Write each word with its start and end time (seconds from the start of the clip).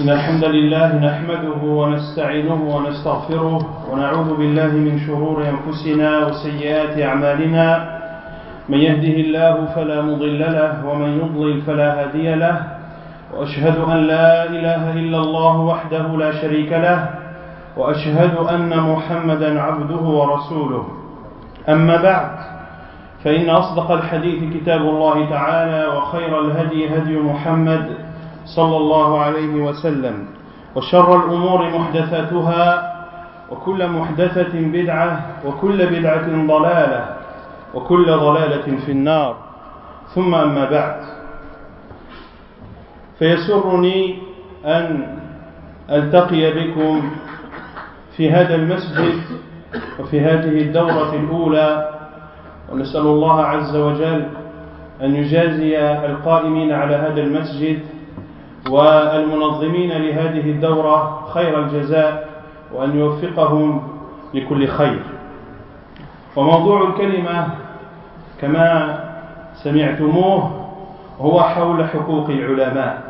إن 0.00 0.08
الحمد 0.08 0.44
لله 0.44 0.96
نحمده 0.96 1.62
ونستعينه 1.62 2.76
ونستغفره 2.76 3.60
ونعوذ 3.92 4.36
بالله 4.36 4.66
من 4.66 4.98
شرور 5.06 5.44
أنفسنا 5.48 6.26
وسيئات 6.26 6.98
أعمالنا. 7.02 7.98
من 8.68 8.78
يهده 8.78 9.16
الله 9.24 9.66
فلا 9.74 10.02
مضل 10.02 10.38
له 10.38 10.86
ومن 10.86 11.18
يضلل 11.18 11.62
فلا 11.62 11.88
هادي 12.02 12.34
له. 12.34 12.56
وأشهد 13.34 13.76
أن 13.78 13.96
لا 13.96 14.44
إله 14.44 14.92
إلا 14.92 15.18
الله 15.18 15.60
وحده 15.60 16.06
لا 16.16 16.30
شريك 16.42 16.72
له. 16.72 17.08
وأشهد 17.76 18.36
أن 18.36 18.80
محمدا 18.80 19.60
عبده 19.60 20.02
ورسوله. 20.18 20.84
أما 21.68 22.02
بعد 22.02 22.30
فإن 23.24 23.50
أصدق 23.50 23.90
الحديث 23.90 24.54
كتاب 24.54 24.80
الله 24.80 25.30
تعالى 25.30 25.86
وخير 25.96 26.40
الهدي 26.40 26.88
هدي 26.96 27.16
محمد 27.16 28.07
صلى 28.56 28.76
الله 28.76 29.20
عليه 29.20 29.54
وسلم 29.54 30.26
وشر 30.76 31.16
الأمور 31.16 31.78
محدثاتها 31.78 32.94
وكل 33.50 33.88
محدثة 33.88 34.52
بدعة 34.54 35.26
وكل 35.46 35.86
بدعة 35.86 36.26
ضلالة 36.46 37.16
وكل 37.74 38.06
ضلالة 38.06 38.66
في 38.86 38.92
النار. 38.92 39.36
ثم 40.14 40.34
أما 40.34 40.64
بعد 40.70 41.00
فيسرني 43.18 44.18
أن 44.64 45.06
ألتقي 45.90 46.50
بكم 46.52 47.10
في 48.16 48.30
هذا 48.30 48.54
المسجد 48.54 49.20
وفي 50.00 50.20
هذه 50.20 50.60
الدورة 50.62 51.14
الأولى 51.14 51.88
ونسأل 52.72 53.00
الله 53.06 53.42
عز 53.42 53.76
وجل 53.76 54.26
أن 55.02 55.14
يجازي 55.16 55.78
القائمين 56.06 56.72
على 56.72 56.96
هذا 56.96 57.20
المسجد 57.20 57.78
والمنظمين 58.70 59.90
لهذه 59.92 60.50
الدورة 60.50 61.26
خير 61.34 61.58
الجزاء 61.60 62.28
وأن 62.72 62.98
يوفقهم 62.98 63.88
لكل 64.34 64.68
خير. 64.68 65.02
وموضوع 66.36 66.88
الكلمة 66.88 67.46
كما 68.40 68.98
سمعتموه 69.54 70.68
هو 71.20 71.40
حول 71.40 71.88
حقوق 71.88 72.30
العلماء. 72.30 73.02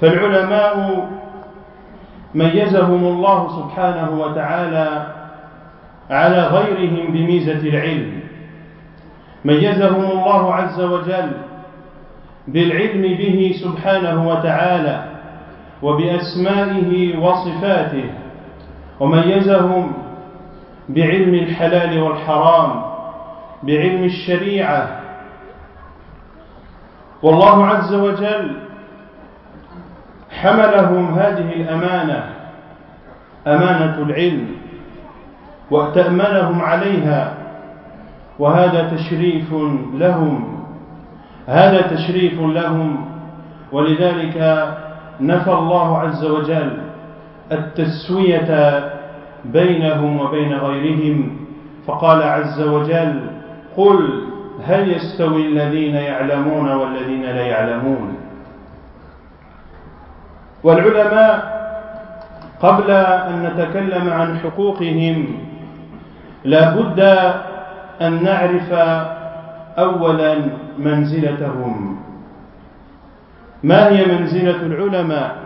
فالعلماء 0.00 1.08
ميزهم 2.34 3.04
الله 3.04 3.48
سبحانه 3.48 4.20
وتعالى 4.20 5.06
على 6.10 6.46
غيرهم 6.46 7.06
بميزة 7.12 7.68
العلم. 7.68 8.20
ميزهم 9.44 10.04
الله 10.04 10.54
عز 10.54 10.80
وجل 10.80 11.30
بالعلم 12.48 13.02
به 13.02 13.54
سبحانه 13.62 14.28
وتعالى 14.28 15.04
وبأسمائه 15.82 17.18
وصفاته 17.18 18.04
وميزهم 19.00 19.92
بعلم 20.88 21.34
الحلال 21.34 22.02
والحرام 22.02 22.82
بعلم 23.62 24.04
الشريعة. 24.04 25.00
والله 27.22 27.66
عز 27.66 27.94
وجل 27.94 28.56
حملهم 30.30 31.14
هذه 31.14 31.52
الأمانة 31.52 32.24
أمانة 33.46 34.02
العلم 34.02 34.46
وتأمنهم 35.70 36.60
عليها 36.62 37.34
وهذا 38.38 38.96
تشريف 38.96 39.52
لهم. 39.94 40.59
هذا 41.50 41.80
تشريف 41.82 42.40
لهم 42.40 43.06
ولذلك 43.72 44.36
نفى 45.20 45.52
الله 45.52 45.98
عز 45.98 46.24
وجل 46.24 46.70
التسوية 47.52 48.50
بينهم 49.44 50.20
وبين 50.20 50.52
غيرهم. 50.54 51.36
فقال 51.86 52.22
عز 52.22 52.60
وجل 52.60 53.20
قل 53.76 54.24
هل 54.66 54.92
يستوي 54.92 55.46
الذين 55.46 55.94
يعلمون 55.94 56.72
والذين 56.72 57.22
لا 57.22 57.46
يعلمون؟ 57.46 58.14
والعلماء 60.64 61.60
قبل 62.62 62.90
أن 62.90 63.42
نتكلم 63.42 64.10
عن 64.10 64.38
حقوقهم 64.38 65.26
لا 66.44 66.74
بد 66.74 67.00
أن 68.02 68.22
نعرف 68.22 68.72
أولا 69.82 70.36
منزلتهم. 70.78 72.00
ما 73.62 73.88
هي 73.88 74.06
منزلة 74.06 74.56
العلماء؟ 74.66 75.36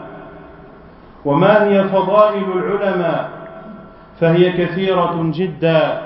وما 1.24 1.64
هي 1.64 1.84
فضائل 1.84 2.44
العلماء؟ 2.56 3.28
فهي 4.20 4.52
كثيرة 4.52 5.30
جدا. 5.34 6.00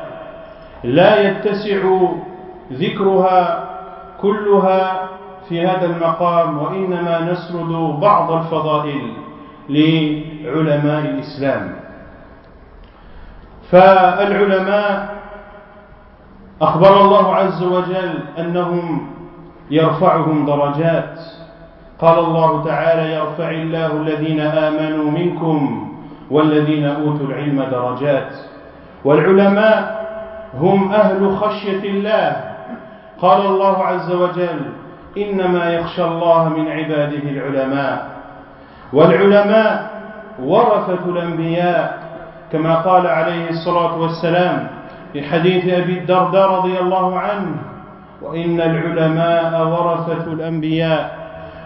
لا 0.84 1.31
يتسع 1.31 1.78
ذكرها 2.72 3.69
كلها 4.21 5.09
في 5.49 5.66
هذا 5.66 5.87
المقام 5.87 6.59
وإنما 6.59 7.33
نسرد 7.33 8.00
بعض 8.00 8.33
الفضائل 8.33 9.12
لعلماء 9.69 11.00
الإسلام. 11.00 11.72
فالعلماء 13.71 15.18
أخبر 16.63 17.01
الله 17.01 17.35
عز 17.35 17.63
وجل 17.63 18.19
أنهم 18.39 19.07
يرفعهم 19.71 20.47
درجات. 20.47 21.19
قال 22.01 22.19
الله 22.19 22.65
تعالى 22.65 23.13
يرفع 23.13 23.51
الله 23.51 23.93
الذين 23.93 24.41
آمنوا 24.41 25.11
منكم 25.11 25.89
والذين 26.31 26.85
أوتوا 26.85 27.27
العلم 27.27 27.63
درجات. 27.63 28.33
والعلماء 29.05 30.07
هم 30.61 30.93
أهل 30.93 31.37
خشية 31.37 31.91
الله. 31.91 32.37
قال 33.23 33.47
الله 33.47 33.85
عز 33.85 34.13
وجل 34.13 34.61
إنما 35.19 35.73
يخشى 35.73 36.05
الله 36.05 36.49
من 36.49 36.69
عباده 36.69 37.23
العلماء. 37.31 38.07
والعلماء 38.93 39.91
ورثة 40.43 41.05
الأنبياء 41.07 41.99
كما 42.53 42.75
قال 42.75 43.07
عليه 43.07 43.51
الصلاة 43.51 43.99
والسلام 43.99 44.78
في 45.13 45.23
حديث 45.23 45.69
أبي 45.69 45.99
الدرداء 45.99 46.51
رضي 46.51 46.79
الله 46.79 47.19
عنه 47.19 47.57
وإن 48.23 48.61
العلماء 48.61 49.67
ورثة 49.67 50.33
الأنبياء 50.33 51.19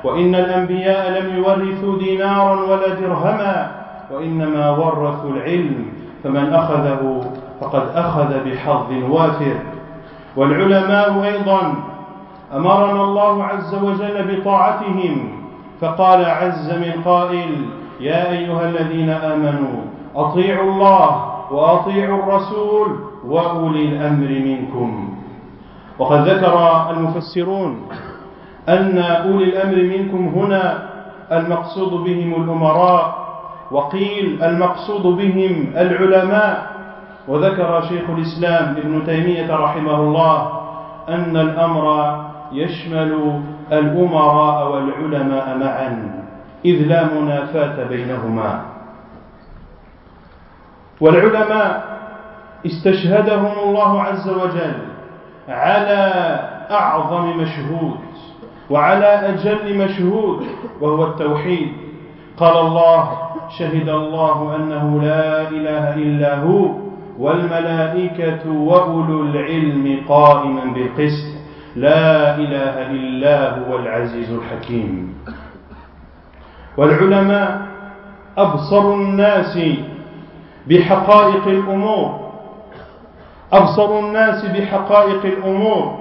وإن 0.04 0.34
الأنبياء 0.34 1.20
لم 1.20 1.36
يورثوا 1.36 1.98
دينارا 1.98 2.60
ولا 2.60 2.88
درهما 2.88 3.70
وإنما 4.10 4.70
ورثوا 4.70 5.30
العلم 5.30 5.86
فمن 6.24 6.54
أخذه 6.54 7.20
فقد 7.60 7.82
أخذ 7.94 8.44
بحظ 8.44 8.92
وافر. 9.10 9.54
والعلماء 10.36 11.24
أيضا 11.24 11.74
أمرنا 12.54 13.04
الله 13.04 13.44
عز 13.44 13.74
وجل 13.74 14.36
بطاعتهم 14.36 15.42
فقال 15.80 16.24
عز 16.24 16.72
من 16.72 17.02
قائل 17.04 17.66
يا 18.00 18.30
أيها 18.30 18.68
الذين 18.68 19.10
آمنوا 19.10 19.82
أطيعوا 20.16 20.70
الله 20.72 21.32
وأطيعوا 21.50 22.22
الرسول 22.22 23.11
وأولي 23.26 23.88
الأمر 23.88 24.28
منكم. 24.28 25.14
وقد 25.98 26.28
ذكر 26.28 26.54
المفسرون 26.90 27.88
أن 28.68 28.98
أولي 28.98 29.44
الأمر 29.44 29.76
منكم 29.98 30.28
هنا 30.40 30.88
المقصود 31.32 32.04
بهم 32.04 32.42
الأمراء 32.42 33.22
وقيل 33.70 34.42
المقصود 34.42 35.02
بهم 35.16 35.72
العلماء. 35.76 36.72
وذكر 37.28 37.80
شيخ 37.88 38.10
الإسلام 38.10 38.76
ابن 38.76 39.06
تيمية 39.06 39.56
رحمه 39.56 39.94
الله 40.00 40.60
أن 41.08 41.36
الأمر 41.36 41.84
يشمل 42.52 43.40
الأمراء 43.72 44.72
والعلماء 44.72 45.58
معا 45.58 46.14
إذ 46.64 46.86
لا 46.86 47.14
منافاة 47.14 47.88
بينهما. 47.88 48.60
والعلماء 51.00 51.84
استشهدهم 52.66 53.52
الله 53.64 54.02
عز 54.02 54.28
وجل 54.28 54.74
على 55.48 56.12
أعظم 56.70 57.36
مشهود 57.38 58.00
وعلى 58.70 59.06
أجل 59.06 59.78
مشهود 59.78 60.46
وهو 60.80 61.04
التوحيد. 61.04 61.72
قال 62.36 62.56
الله 62.66 63.18
شهد 63.58 63.88
الله 63.88 64.56
أنه 64.56 65.02
لا 65.02 65.48
إله 65.48 65.94
إلا 65.94 66.38
هو 66.38 66.68
والملائكة 67.18 68.50
وأولو 68.50 69.22
العلم 69.22 70.00
قائما 70.08 70.64
بالقسط. 70.64 71.26
لا 71.76 72.36
إله 72.36 72.90
إلا 72.90 73.58
هو 73.58 73.76
العزيز 73.76 74.30
الحكيم. 74.30 75.14
والعلماء 76.76 77.62
أبصر 78.38 78.94
الناس 78.94 79.58
بحقائق 80.66 81.46
الأمور 81.46 82.21
أبصر 83.52 83.98
الناس 83.98 84.44
بحقائق 84.44 85.24
الأمور 85.24 85.98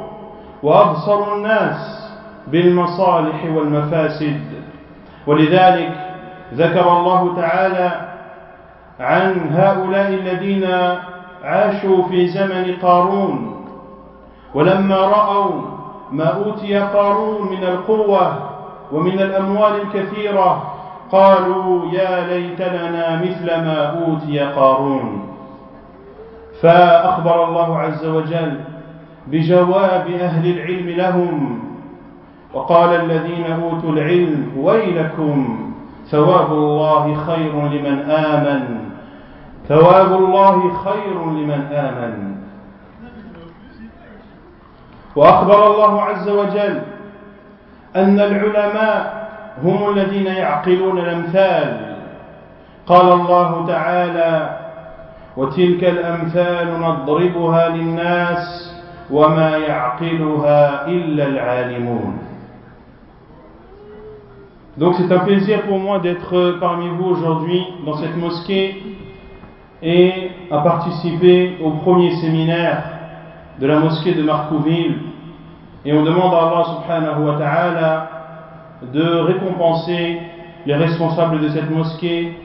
وأبصر 0.64 1.36
الناس 1.36 2.10
بالمصالح 2.48 3.46
والمفاسد. 3.56 4.42
ولذلك 5.28 5.92
ذكر 6.54 6.98
الله 6.98 7.36
تعالى 7.36 7.92
عن 9.00 9.50
هؤلاء 9.54 10.08
الذين 10.10 10.68
عاشوا 11.44 12.04
في 12.04 12.28
زمن 12.28 12.76
قارون 12.82 13.66
ولما 14.54 14.96
رأوا 14.98 15.62
ما 16.12 16.26
أوتي 16.26 16.78
قارون 16.78 17.52
من 17.52 17.64
القوة 17.64 18.50
ومن 18.92 19.20
الأموال 19.20 19.82
الكثيرة 19.82 20.64
قالوا 21.12 21.92
يا 21.92 22.28
ليت 22.28 22.62
لنا 22.62 23.22
مثل 23.22 23.46
ما 23.46 24.06
أوتي 24.06 24.40
قارون. 24.40 25.21
فأخبر 26.62 27.44
الله 27.44 27.78
عز 27.80 28.06
وجل 28.06 28.60
بجواب 29.28 30.08
أهل 30.08 30.52
العلم 30.52 30.90
لهم 30.90 31.60
وقال 32.54 32.90
الذين 32.90 33.52
أوتوا 33.52 33.92
العلم 33.92 34.52
ويلكم 34.58 35.70
ثواب 36.06 36.52
الله 36.52 37.16
خير 37.16 37.68
لمن 37.68 38.10
آمن 38.10 38.80
ثواب 39.68 40.14
الله 40.14 40.74
خير 40.74 41.26
لمن 41.26 41.62
آمن. 41.72 42.36
وأخبر 45.16 45.68
الله 45.74 46.02
عز 46.02 46.30
وجل 46.30 46.82
أن 47.96 48.20
العلماء 48.20 49.30
هم 49.64 49.90
الذين 49.90 50.28
يعقلون 50.28 50.98
الأمثال. 51.00 51.96
قال 52.88 53.12
الله 53.12 53.68
تعالى 53.68 54.61
وتلك 55.41 55.85
الأمثال 55.85 56.81
نضربها 56.81 57.69
للناس 57.69 58.73
وما 59.11 59.57
يعقلها 59.57 60.89
إلا 60.89 61.27
العالمون 61.27 62.19
Donc 64.79 64.95
c'est 64.99 65.11
un 65.11 65.21
plaisir 65.21 65.63
pour 65.63 65.79
moi 65.79 66.01
d'être 66.01 66.59
parmi 66.61 66.89
vous 66.89 67.07
aujourd'hui 67.07 67.63
dans 67.87 67.97
cette 67.97 68.15
mosquée 68.17 68.83
et 69.83 70.13
à 70.51 70.59
participer 70.59 71.57
au 71.63 71.71
premier 71.71 72.15
séminaire 72.17 72.83
de 73.59 73.67
la 73.67 73.79
mosquée 73.79 74.13
de 74.13 74.23
Marcouville. 74.23 74.97
Et 75.87 75.95
on 75.95 76.03
demande 76.03 76.35
à 76.35 76.39
Allah 76.49 76.65
subhanahu 76.75 77.25
wa 77.25 77.39
ta'ala 77.39 78.11
de 78.93 79.03
récompenser 79.21 80.19
les 80.67 80.75
responsables 80.75 81.41
de 81.41 81.49
cette 81.49 81.71
mosquée 81.71 82.37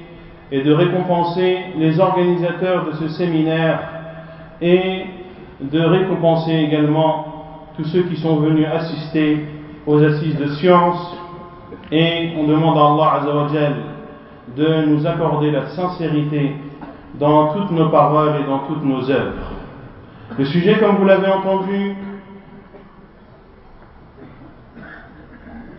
et 0.52 0.62
de 0.62 0.72
récompenser 0.72 1.58
les 1.76 1.98
organisateurs 1.98 2.87
de 2.87 2.93
ce 2.93 3.08
séminaire 3.08 3.81
et 4.60 5.04
de 5.60 5.81
récompenser 5.81 6.52
également 6.52 7.26
tous 7.76 7.84
ceux 7.84 8.02
qui 8.04 8.16
sont 8.16 8.37
venus 8.37 8.66
assister 8.72 9.46
aux 9.87 10.02
assises 10.02 10.37
de 10.38 10.46
science 10.54 11.16
et 11.90 12.32
on 12.38 12.46
demande 12.46 12.78
à 12.78 12.87
Allah 12.87 13.20
Azzawajal 13.20 13.75
de 14.56 14.87
nous 14.87 15.06
accorder 15.06 15.50
la 15.50 15.66
sincérité 15.69 16.54
dans 17.19 17.54
toutes 17.54 17.70
nos 17.70 17.88
paroles 17.88 18.40
et 18.40 18.46
dans 18.46 18.60
toutes 18.60 18.84
nos 18.84 19.10
œuvres. 19.10 19.52
Le 20.38 20.44
sujet, 20.44 20.78
comme 20.78 20.96
vous 20.96 21.04
l'avez 21.04 21.28
entendu, 21.28 21.96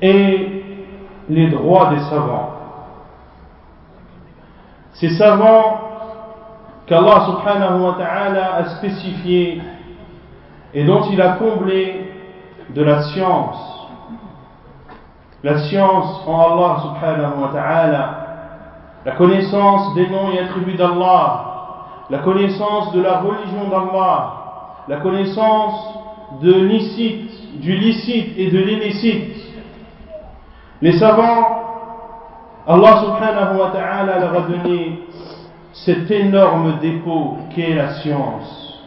est 0.01 0.47
les 1.29 1.49
droits 1.49 1.93
des 1.93 1.99
savants. 2.01 2.56
Ces 4.99 5.09
savants 5.09 5.79
qu'Allah 6.87 7.25
subhanahu 7.27 7.81
wa 7.83 7.95
ta'ala 7.99 8.55
a 8.55 8.65
spécifiés 8.77 9.61
et 10.73 10.83
dont 10.85 11.03
il 11.11 11.21
a 11.21 11.33
comblé 11.33 12.11
de 12.73 12.83
la 12.83 13.03
science. 13.03 13.87
La 15.43 15.59
science 15.59 16.23
en 16.25 16.39
Allah 16.39 16.77
subhanahu 16.81 17.41
wa 17.41 17.49
ta'ala, 17.53 18.15
la 19.05 19.11
connaissance 19.11 19.93
des 19.93 20.07
noms 20.09 20.31
et 20.31 20.39
attributs 20.39 20.75
d'Allah, 20.75 21.43
la 22.09 22.17
connaissance 22.19 22.91
de 22.93 23.01
la 23.01 23.19
religion 23.19 23.69
d'Allah, 23.69 24.33
la 24.87 24.97
connaissance 24.97 25.93
du 26.41 26.67
licite 26.67 28.33
et 28.37 28.49
de 28.49 28.57
l'illicite. 28.57 29.35
Les 30.81 30.97
savants, 30.97 31.66
Allah 32.67 33.01
subhanahu 33.01 33.59
wa 33.59 33.69
ta'ala 33.71 34.19
leur 34.19 34.43
a 34.43 34.47
donné 34.47 34.99
cet 35.71 36.11
énorme 36.11 36.79
dépôt 36.81 37.37
qu'est 37.55 37.73
la 37.73 37.93
science. 38.01 38.83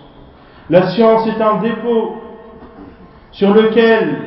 La 0.69 0.91
science 0.91 1.27
est 1.27 1.41
un 1.41 1.63
dépôt 1.63 2.17
sur 3.33 3.55
lequel 3.55 4.19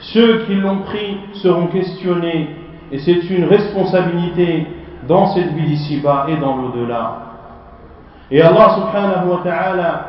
ceux 0.00 0.38
qui 0.46 0.56
l'ont 0.56 0.80
pris 0.80 1.16
seront 1.34 1.68
questionnés 1.68 2.56
et 2.90 2.98
c'est 2.98 3.30
une 3.30 3.44
responsabilité 3.44 4.66
dans 5.06 5.28
cette 5.28 5.52
vie 5.52 5.68
d'ici-bas 5.68 6.26
et 6.28 6.36
dans 6.36 6.56
l'au-delà. 6.56 7.18
Et 8.32 8.42
Allah 8.42 8.74
subhanahu 8.74 9.28
wa 9.28 9.40
ta'ala 9.44 10.06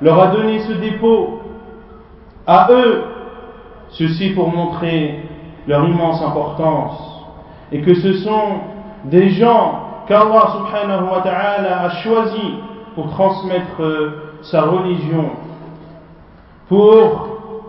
leur 0.00 0.22
a 0.22 0.26
donné 0.28 0.60
ce 0.60 0.74
dépôt 0.74 1.40
à 2.46 2.68
eux, 2.70 3.02
ceci 3.90 4.30
pour 4.30 4.48
montrer 4.54 5.24
leur 5.66 5.84
immense 5.88 6.22
importance 6.22 7.15
et 7.72 7.82
que 7.82 7.94
ce 7.94 8.12
sont 8.18 8.60
des 9.04 9.30
gens 9.30 10.04
qu'Allah 10.06 10.52
subhanahu 10.52 11.10
wa 11.10 11.20
ta'ala 11.22 11.82
a 11.82 11.90
choisi 12.02 12.54
pour 12.94 13.10
transmettre 13.10 13.80
euh, 13.80 14.38
sa 14.42 14.62
religion, 14.62 15.30
pour 16.68 17.28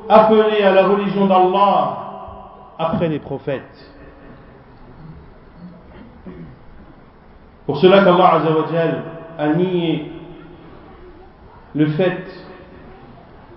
appeler 0.09 0.63
à 0.63 0.73
la 0.73 0.88
religion 0.88 1.25
d'Allah 1.25 1.97
après 2.79 3.09
les 3.09 3.19
prophètes. 3.19 3.94
Pour 7.65 7.77
cela 7.77 8.03
qu'Allah 8.03 8.41
a 9.38 9.47
nié 9.49 10.11
le 11.75 11.88
fait 11.88 12.23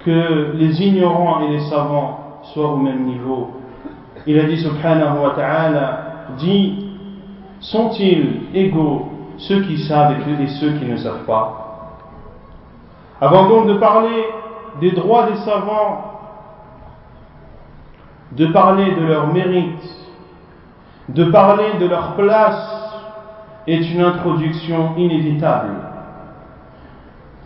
que 0.04 0.52
les 0.54 0.82
ignorants 0.82 1.42
et 1.42 1.48
les 1.48 1.60
savants 1.70 2.40
soient 2.42 2.72
au 2.72 2.76
même 2.76 3.04
niveau. 3.04 3.50
Il 4.26 4.38
a 4.38 4.44
dit 4.44 4.58
subhanahu 4.58 5.18
wa 5.22 5.30
ta'ala, 5.30 6.09
dit, 6.38 6.88
sont-ils 7.60 8.42
égaux 8.54 9.08
ceux 9.36 9.62
qui 9.62 9.78
savent 9.78 10.14
et 10.40 10.46
ceux 10.46 10.72
qui 10.72 10.84
ne 10.84 10.96
savent 10.96 11.24
pas? 11.24 11.96
Avant 13.20 13.48
donc 13.48 13.66
de 13.66 13.74
parler 13.74 14.24
des 14.80 14.92
droits 14.92 15.26
des 15.30 15.36
savants, 15.38 16.04
de 18.32 18.46
parler 18.46 18.94
de 18.94 19.04
leur 19.04 19.32
mérite, 19.32 19.96
de 21.08 21.24
parler 21.24 21.78
de 21.80 21.86
leur 21.86 22.14
place, 22.14 22.76
est 23.66 23.92
une 23.92 24.00
introduction 24.00 24.96
inévitable. 24.96 25.70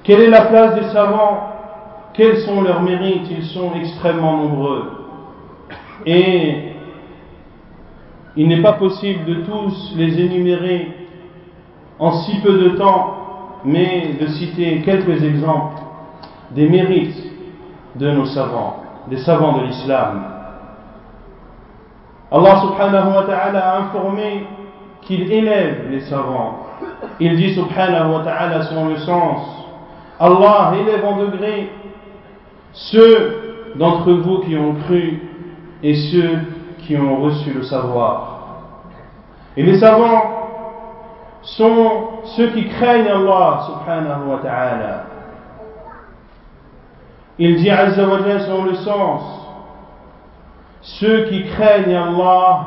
Quelle 0.05 0.21
est 0.21 0.31
la 0.31 0.43
place 0.43 0.75
des 0.75 0.89
savants? 0.89 1.51
Quels 2.13 2.39
sont 2.39 2.63
leurs 2.63 2.83
mérites? 2.83 3.29
Ils 3.31 3.47
sont 3.47 3.73
extrêmement 3.75 4.37
nombreux. 4.37 4.93
Et 6.07 6.74
il 8.37 8.49
n'est 8.49 8.63
pas 8.63 8.75
possible 8.75 9.25
de 9.25 9.35
tous 9.43 9.95
les 9.97 10.21
énumérer 10.21 10.89
en 11.99 12.13
si 12.23 12.41
peu 12.41 12.53
de 12.53 12.71
temps, 12.71 13.15
mais 13.65 14.15
de 14.21 14.27
citer 14.27 14.83
quelques 14.83 15.23
exemples 15.23 15.81
des 16.51 16.69
mérites 16.69 17.17
de 17.97 18.11
nos 18.11 18.27
savants, 18.27 18.83
des 19.09 19.19
savants 19.19 19.59
de 19.59 19.65
l'islam. 19.65 20.25
Allah 22.33 22.61
subhanahu 22.63 23.15
wa 23.15 23.23
ta'ala 23.23 23.61
a 23.61 23.79
informé 23.83 24.47
qu'il 25.03 25.31
élève 25.31 25.89
les 25.91 26.01
savants. 26.01 26.59
Il 27.21 27.37
dit 27.37 27.55
subhanahu 27.55 28.13
wa 28.13 28.21
ta'ala 28.25 28.63
selon 28.65 28.89
le 28.89 28.97
sens 28.97 29.55
Allah 30.19 30.73
élève 30.81 31.05
en 31.05 31.19
degré 31.19 31.71
ceux 32.73 33.73
d'entre 33.77 34.13
vous 34.13 34.41
qui 34.41 34.57
ont 34.57 34.75
cru 34.75 35.21
et 35.83 35.95
ceux 35.95 36.39
qui 36.87 36.97
ont 36.97 37.21
reçu 37.23 37.53
le 37.53 37.63
savoir. 37.63 38.35
Et 39.57 39.63
les 39.63 39.79
savants 39.79 40.23
sont 41.43 42.09
ceux 42.37 42.49
qui 42.49 42.69
craignent 42.69 43.09
Allah 43.09 43.67
subhanahu 43.67 44.29
wa 44.29 44.39
ta'ala. 44.43 45.05
Il 47.39 47.57
dit 47.57 47.71
Azza 47.71 48.07
wa 48.07 48.19
selon 48.19 48.65
le 48.65 48.75
sens, 48.75 49.23
ceux 50.81 51.25
qui 51.25 51.45
craignent 51.45 51.97
Allah 51.97 52.67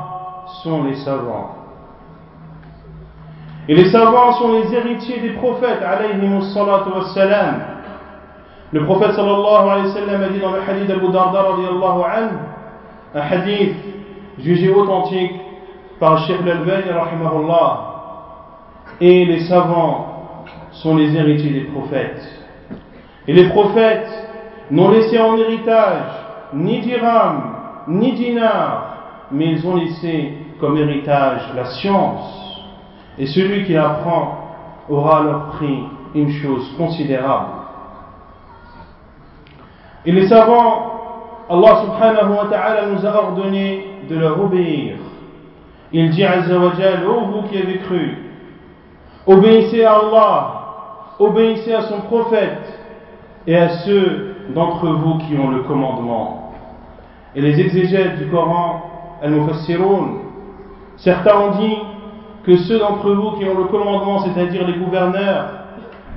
sont 0.64 0.84
les 0.84 0.96
savants. 0.96 1.56
Et 3.70 3.76
les 3.76 3.90
savants 3.92 4.34
sont 4.34 4.54
les 4.54 4.74
héritiers 4.74 5.20
des 5.20 5.32
prophètes, 5.32 5.82
wassalam. 5.82 7.56
Le 8.72 8.86
prophète 8.86 9.14
sallallahu 9.14 9.70
alayhi 9.70 9.88
wa 9.88 9.94
sallam 9.94 10.24
a 10.24 10.30
dit 10.30 10.40
dans 10.40 10.52
le 10.52 10.60
hadith 10.60 10.88
d'Abu 10.88 11.10
Darda 11.12 11.42
radiallahu 11.42 12.02
anhu, 12.04 12.38
un 13.16 13.22
hadith 13.22 13.76
jugé 14.40 14.70
authentique 14.70 15.34
par 16.00 16.20
Sheikh 16.26 16.42
al-Albani 16.42 16.92
rahimahullah. 16.92 17.84
Et 19.02 19.26
les 19.26 19.42
savants 19.42 20.46
sont 20.72 20.96
les 20.96 21.16
héritiers 21.16 21.52
des 21.52 21.66
prophètes. 21.66 22.22
Et 23.28 23.34
les 23.34 23.50
prophètes 23.50 24.10
n'ont 24.72 24.90
laissé 24.90 25.20
en 25.20 25.38
héritage 25.38 26.04
ni 26.54 26.80
dirham, 26.80 27.56
ni 27.88 28.14
dinar, 28.14 28.98
mais 29.32 29.52
ils 29.52 29.68
ont 29.68 29.76
laissé 29.76 30.34
comme 30.60 30.78
héritage 30.78 31.42
la 31.56 31.66
science, 31.66 32.64
et 33.18 33.28
celui 33.28 33.66
qui 33.66 33.76
apprend 33.76 34.38
aura 34.90 35.20
alors 35.22 35.46
pris 35.58 35.84
une 36.16 36.32
chose 36.32 36.74
considérable. 36.78 37.50
Et 40.06 40.12
les 40.12 40.28
savants, 40.28 40.94
Allah 41.50 41.82
subhanahu 41.86 42.38
wa 42.38 42.46
ta'ala 42.50 42.88
nous 42.88 43.06
a 43.06 43.16
ordonné 43.16 43.97
de 44.10 44.18
leur 44.18 44.42
obéir. 44.42 44.96
Il 45.92 46.10
dit 46.10 46.24
Azza 46.24 46.58
wa 46.58 46.72
ô 47.08 47.26
vous 47.26 47.48
qui 47.50 47.58
avez 47.58 47.78
cru, 47.78 48.18
obéissez 49.26 49.84
à 49.84 49.94
Allah, 49.94 50.54
obéissez 51.20 51.74
à 51.74 51.84
son 51.84 52.02
prophète 52.02 52.80
et 53.46 53.56
à 53.56 53.70
ceux 53.70 54.36
d'entre 54.54 54.88
vous 54.88 55.18
qui 55.20 55.38
ont 55.38 55.50
le 55.50 55.64
commandement. 55.64 56.54
Et 57.36 57.42
les 57.42 57.60
exégètes 57.60 58.18
du 58.18 58.28
Coran, 58.28 59.18
Al-Mufassirun, 59.22 60.20
certains 60.98 61.38
ont 61.38 61.52
dit 61.60 61.78
que 62.44 62.58
ceux 62.58 62.80
d'entre 62.80 63.12
vous 63.12 63.32
qui 63.38 63.46
ont 63.46 63.58
le 63.58 63.66
commandement, 63.66 64.20
c'est-à-dire 64.20 64.66
les 64.68 64.74
gouverneurs, 64.74 65.50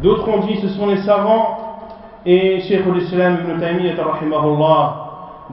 d'autres 0.03 0.29
ont 0.29 0.41
dit 0.41 0.57
ce 0.57 0.69
sont 0.69 0.87
les 0.87 0.99
savants, 0.99 1.59
et 2.25 2.61
Cheikh 2.61 2.83
al-Islam 2.87 3.39
ibn 3.45 3.61
Taymiyyah 3.61 3.95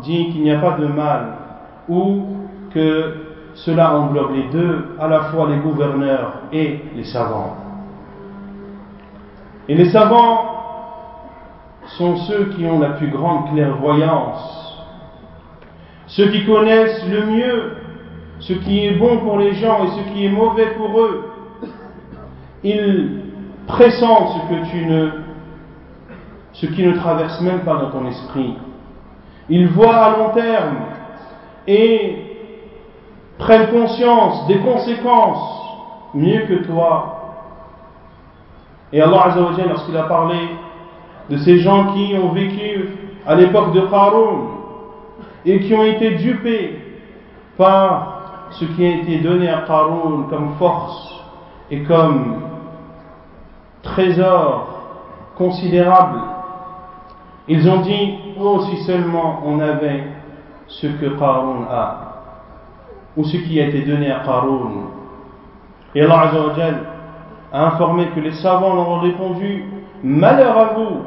dit 0.03 0.29
qu'il 0.29 0.43
n'y 0.43 0.51
a 0.51 0.59
pas 0.59 0.71
de 0.71 0.85
mal, 0.85 1.33
ou 1.89 2.25
que 2.73 3.13
cela 3.53 3.97
englobe 3.97 4.35
les 4.35 4.49
deux, 4.49 4.95
à 4.99 5.07
la 5.07 5.21
fois 5.25 5.49
les 5.49 5.57
gouverneurs 5.57 6.33
et 6.51 6.81
les 6.95 7.05
savants. 7.05 7.55
Et 9.67 9.75
les 9.75 9.89
savants 9.89 10.53
sont 11.97 12.17
ceux 12.17 12.45
qui 12.55 12.65
ont 12.65 12.79
la 12.79 12.89
plus 12.91 13.09
grande 13.09 13.51
clairvoyance, 13.51 14.77
ceux 16.07 16.27
qui 16.29 16.45
connaissent 16.45 17.05
le 17.09 17.25
mieux 17.25 17.77
ce 18.39 18.53
qui 18.53 18.85
est 18.85 18.95
bon 18.97 19.17
pour 19.19 19.39
les 19.39 19.53
gens 19.55 19.85
et 19.85 19.87
ce 19.89 20.13
qui 20.13 20.25
est 20.25 20.29
mauvais 20.29 20.67
pour 20.77 20.99
eux. 20.99 21.31
Ils 22.63 23.21
pressentent 23.67 24.29
ce 24.29 24.49
que 24.49 24.71
tu 24.71 24.85
ne, 24.85 25.09
ce 26.53 26.65
qui 26.67 26.85
ne 26.85 26.93
traverse 26.93 27.41
même 27.41 27.61
pas 27.61 27.77
dans 27.77 27.91
ton 27.91 28.07
esprit. 28.07 28.55
Ils 29.49 29.67
voient 29.67 29.95
à 29.95 30.17
long 30.17 30.29
terme 30.33 30.75
et 31.67 32.17
prennent 33.37 33.69
conscience 33.69 34.47
des 34.47 34.57
conséquences 34.59 35.63
mieux 36.13 36.41
que 36.47 36.65
toi. 36.65 37.13
Et 38.93 39.01
Allah 39.01 39.23
Azzawajal, 39.25 39.69
lorsqu'il 39.69 39.97
a 39.97 40.03
parlé 40.03 40.37
de 41.29 41.37
ces 41.37 41.59
gens 41.59 41.93
qui 41.93 42.15
ont 42.17 42.29
vécu 42.29 42.89
à 43.25 43.35
l'époque 43.35 43.73
de 43.73 43.81
Qarun 43.81 44.47
et 45.45 45.59
qui 45.59 45.73
ont 45.75 45.83
été 45.83 46.11
dupés 46.15 46.79
par 47.57 48.47
ce 48.51 48.65
qui 48.65 48.85
a 48.85 48.89
été 48.89 49.19
donné 49.19 49.49
à 49.49 49.63
Qarun 49.67 50.27
comme 50.29 50.53
force 50.57 51.21
et 51.69 51.83
comme 51.83 52.43
trésor 53.83 54.67
considérable, 55.37 56.19
ils 57.49 57.69
ont 57.69 57.81
dit, 57.81 58.15
oh 58.39 58.61
si 58.61 58.77
seulement 58.83 59.41
on 59.45 59.59
avait 59.59 60.03
ce 60.67 60.87
que 60.87 61.17
Qarun 61.17 61.67
a, 61.69 61.97
ou 63.15 63.23
ce 63.23 63.37
qui 63.37 63.59
a 63.59 63.67
été 63.67 63.81
donné 63.81 64.11
à 64.11 64.19
Qarun. 64.19 64.71
Et 65.95 66.01
Allah 66.03 66.31
a 67.51 67.65
informé 67.67 68.07
que 68.09 68.19
les 68.19 68.33
savants 68.33 68.75
leur 68.75 68.89
ont 68.89 68.99
répondu, 68.99 69.63
malheur 70.03 70.57
à 70.57 70.65
vous, 70.73 71.01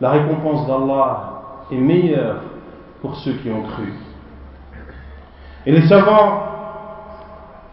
la 0.00 0.10
récompense 0.10 0.66
d'Allah 0.66 1.18
est 1.70 1.76
meilleure 1.76 2.40
pour 3.00 3.16
ceux 3.16 3.34
qui 3.34 3.50
ont 3.50 3.62
cru. 3.62 3.92
Et 5.66 5.72
les 5.72 5.86
savants, 5.86 6.42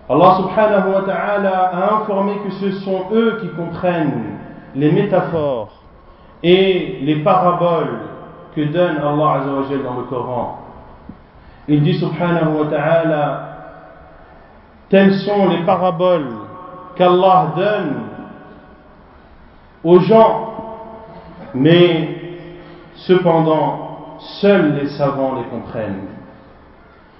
Allah 0.10 0.38
subhanahu 0.38 0.94
wa 0.94 1.02
ta'ala 1.02 1.72
a 1.74 1.96
informé 1.96 2.34
que 2.44 2.52
ce 2.52 2.72
sont 2.82 3.06
eux 3.12 3.40
qui 3.42 3.50
comprennent 3.50 4.38
les 4.76 4.92
métaphores 4.92 5.81
et 6.44 7.00
les 7.02 7.18
paraboles 7.24 8.00
que 8.56 8.62
donne 8.62 8.98
Allah 8.98 9.42
Azzawajal 9.42 9.84
dans 9.84 9.96
le 9.98 10.04
Coran. 10.04 10.60
Il 11.68 11.84
dit 11.84 11.94
subhanahu 11.94 12.58
wa 12.58 13.52
telles 14.90 15.14
sont 15.20 15.48
les 15.48 15.64
paraboles 15.64 16.28
qu'Allah 16.96 17.54
donne 17.56 17.96
aux 19.84 20.00
gens, 20.00 20.54
mais 21.54 22.10
cependant, 22.96 24.18
seuls 24.42 24.76
les 24.76 24.90
savants 24.90 25.36
les 25.36 25.44
comprennent. 25.46 26.08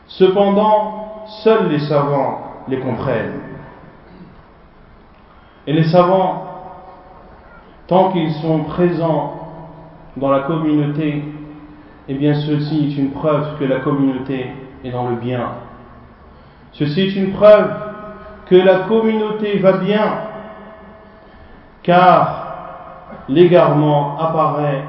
Cependant, 0.08 1.24
seuls 1.44 1.70
les 1.70 1.80
savants 1.80 2.40
les 2.68 2.80
comprennent. 2.80 3.40
Et 5.66 5.74
les 5.74 5.86
savants, 5.86 6.51
tant 7.92 8.14
qu'ils 8.14 8.32
sont 8.36 8.60
présents 8.60 9.34
dans 10.16 10.32
la 10.32 10.44
communauté, 10.44 11.26
eh 12.08 12.14
bien 12.14 12.34
ceci 12.36 12.88
est 12.88 12.98
une 12.98 13.12
preuve 13.12 13.60
que 13.60 13.66
la 13.66 13.82
communauté 13.82 14.50
est 14.86 14.92
dans 14.92 15.10
le 15.10 15.18
bien. 15.18 15.50
Ceci 16.72 17.02
est 17.02 17.16
une 17.18 17.34
preuve 17.34 17.70
que 18.46 18.56
la 18.56 18.88
communauté 18.88 19.60
va 19.60 19.74
bien, 19.74 20.06
car 21.84 23.26
l'égarement 23.28 24.18
apparaît 24.18 24.86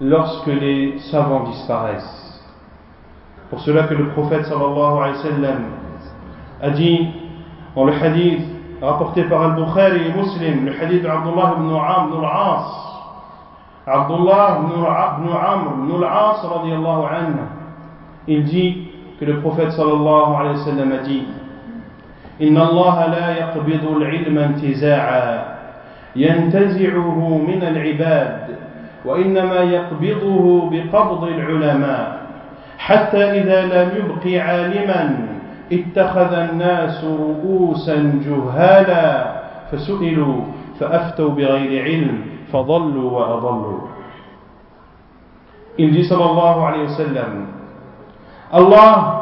lorsque 0.00 0.46
les 0.46 0.98
savants 1.10 1.44
disparaissent. 1.50 2.42
Pour 3.50 3.60
cela 3.60 3.82
que 3.82 3.94
le 3.94 4.08
prophète 4.08 4.46
sallallahu 4.46 5.12
a 6.62 6.70
dit 6.70 7.08
dans 7.74 7.84
le 7.84 7.92
hadith 7.92 8.55
rapporté 8.86 9.24
par 9.24 9.42
Al-Bukhari 9.42 10.00
et 10.08 10.12
Muslim, 10.18 10.66
le 10.66 10.72
hadith 10.72 11.02
d'Abdullah 11.02 11.54
ibn 11.56 11.66
ibn 11.66 12.24
al-As, 12.24 12.66
Abdullah 13.86 14.60
ibn 14.62 14.82
Amr 15.34 15.70
ibn 15.84 16.04
al-As 16.04 16.42
radiallahu 16.44 17.04
anhu, 17.06 17.38
il 18.28 18.44
dit 18.44 18.88
que 19.18 19.24
le 19.24 19.40
prophète 19.40 19.72
sallallahu 19.72 20.34
alayhi 20.34 20.58
wa 20.58 20.64
sallam 20.64 20.92
a 20.92 20.98
dit 20.98 21.26
إن 22.42 22.56
الله 22.56 23.06
لا 23.06 23.28
يقبض 23.38 23.96
العلم 23.96 24.38
انتزاعا 24.38 25.44
ينتزعه 26.16 27.38
من 27.48 27.62
العباد 27.62 28.56
وإنما 29.04 29.56
يقبضه 29.56 30.70
بقبض 30.70 31.24
العلماء 31.24 32.20
حتى 32.78 33.40
إذا 33.40 33.64
لم 33.64 33.88
يبق 33.96 34.42
عالما 34.42 35.18
اتخذ 35.71 36.33
الناس 36.33 37.03
رؤوسا 37.03 38.21
جهالا 38.25 39.07
فسئلوا 39.71 40.41
فأفتوا 40.79 41.29
بغير 41.29 41.83
علم 41.83 42.31
Il 45.77 45.91
dit 45.91 46.03
sallallahu 46.03 46.59
alayhi 46.65 46.83
wa 46.83 46.97
sallam 46.97 47.47
Allah 48.51 49.21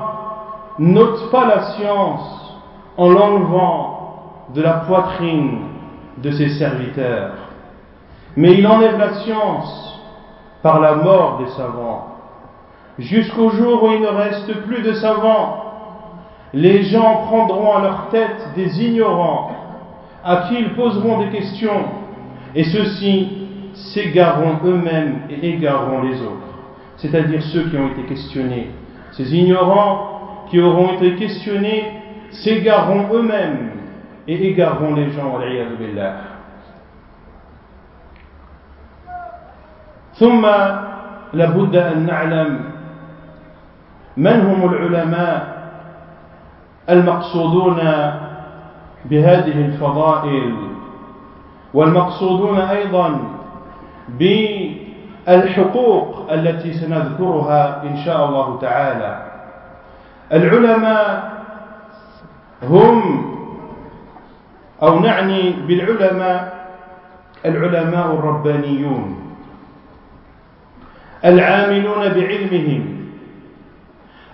note 0.79 1.29
pas 1.29 1.45
la 1.45 1.61
science 1.73 2.55
en 2.97 3.09
l'enlevant 3.09 4.47
de 4.55 4.61
la 4.63 4.73
poitrine 4.87 5.59
de 6.17 6.31
ses 6.31 6.49
serviteurs, 6.57 7.33
mais 8.35 8.53
il 8.53 8.65
enlève 8.65 8.97
la 8.97 9.13
science 9.19 10.01
par 10.63 10.79
la 10.79 10.95
mort 10.95 11.37
des 11.37 11.51
savants. 11.51 12.07
Jusqu'au 12.97 13.51
jour 13.51 13.83
où 13.83 13.91
il 13.91 14.01
ne 14.01 14.07
reste 14.07 14.61
plus 14.65 14.81
de 14.81 14.93
savants, 14.93 15.62
les 16.53 16.83
gens 16.83 17.23
prendront 17.27 17.77
à 17.77 17.81
leur 17.81 18.07
tête 18.09 18.49
des 18.55 18.83
ignorants 18.83 19.51
à 20.23 20.47
qui 20.47 20.59
ils 20.59 20.73
poseront 20.73 21.19
des 21.19 21.29
questions 21.29 21.85
et 22.55 22.63
ceux-ci 22.63 23.29
s'égareront 23.73 24.57
eux-mêmes 24.65 25.21
et 25.29 25.47
égareront 25.47 26.01
les 26.01 26.21
autres, 26.21 26.57
c'est-à-dire 26.97 27.41
ceux 27.43 27.69
qui 27.69 27.77
ont 27.77 27.89
été 27.89 28.03
questionnés. 28.03 28.71
Ces 29.11 29.35
ignorants 29.35 30.45
qui 30.49 30.59
auront 30.59 30.93
été 30.93 31.15
questionnés 31.15 31.83
s'égareront 32.31 33.07
eux-mêmes 33.13 33.71
et 34.27 34.49
égareront 34.49 34.95
les 34.95 35.11
gens. 35.11 35.37
billah. 35.79 36.13
ثم 40.19 40.45
لابد 41.33 41.75
أن 41.75 42.05
نعلم 42.05 42.59
من 44.17 44.41
هم 44.41 44.73
العلماء 44.73 45.52
المقصودون 46.90 47.76
بهذه 49.04 49.64
الفضائل 49.64 50.54
والمقصودون 51.74 52.58
أيضا 52.58 53.20
بالحقوق 55.26 56.32
التي 56.32 56.72
سنذكرها 56.72 57.82
إن 57.82 57.96
شاء 58.04 58.28
الله 58.28 58.58
تعالى. 58.60 59.22
العلماء 60.32 61.32
هم 62.62 63.24
أو 64.82 64.98
نعني 64.98 65.50
بالعلماء 65.68 66.54
العلماء 67.44 68.06
الربانيون 68.06 69.20
العاملون 71.24 72.08
بعلمهم 72.08 73.06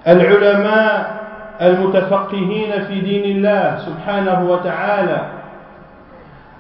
العلماء 0.09 1.20
المتفقهين 1.63 2.85
في 2.89 3.01
دين 3.01 3.37
الله 3.37 3.79
سبحانه 3.79 4.51
وتعالى 4.51 5.27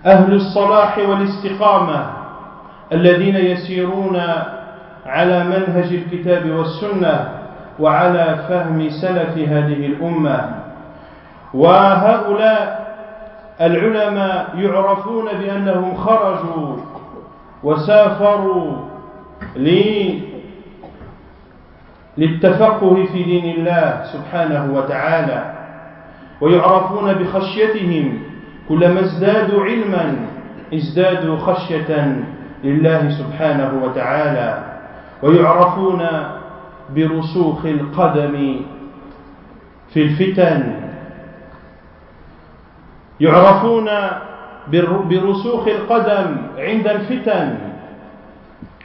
أهل 0.07 0.35
الصلاح 0.35 0.99
والاستقامة 0.99 2.07
الذين 2.92 3.37
يسيرون 3.37 4.23
على 5.07 5.45
منهج 5.45 5.92
الكتاب 5.95 6.50
والسنة 6.50 7.28
وعلى 7.80 8.38
فهم 8.49 8.88
سلف 8.90 9.38
هذه 9.38 9.87
الأمة. 9.87 10.50
وهؤلاء 11.54 12.90
العلماء 13.61 14.47
يعرفون 14.57 15.25
بأنهم 15.40 15.95
خرجوا 15.97 16.76
وسافروا 17.62 18.73
للتفقه 22.18 23.06
في 23.12 23.22
دين 23.22 23.54
الله 23.58 24.02
سبحانه 24.12 24.72
وتعالى 24.74 25.52
ويعرفون 26.40 27.12
بخشيتهم 27.12 28.18
كلما 28.68 29.00
ازدادوا 29.00 29.64
علما 29.64 30.16
ازدادوا 30.74 31.38
خشية 31.38 32.16
لله 32.64 33.10
سبحانه 33.10 33.84
وتعالى 33.84 34.64
ويعرفون 35.22 36.06
برسوخ 36.96 37.64
القدم 37.66 38.56
في 39.94 40.02
الفتن. 40.02 40.74
يعرفون 43.20 43.88
برسوخ 45.10 45.68
القدم 45.68 46.36
عند 46.58 46.86
الفتن 46.88 47.58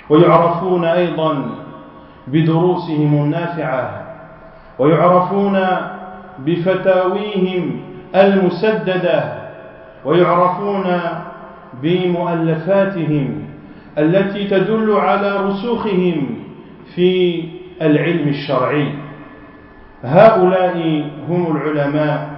ويعرفون 0.09 0.85
أيضا 0.85 1.49
بدروسهم 2.27 3.23
النافعة 3.23 4.01
ويعرفون 4.79 5.59
بفتاويهم 6.39 7.79
المسددة 8.15 9.33
ويعرفون 10.05 10.83
بمؤلفاتهم 11.81 13.43
التي 13.97 14.47
تدل 14.47 14.91
على 14.91 15.37
رسوخهم 15.37 16.27
في 16.95 17.43
العلم 17.81 18.27
الشرعي. 18.27 18.93
هؤلاء 20.03 21.03
هم 21.29 21.57
العلماء 21.57 22.29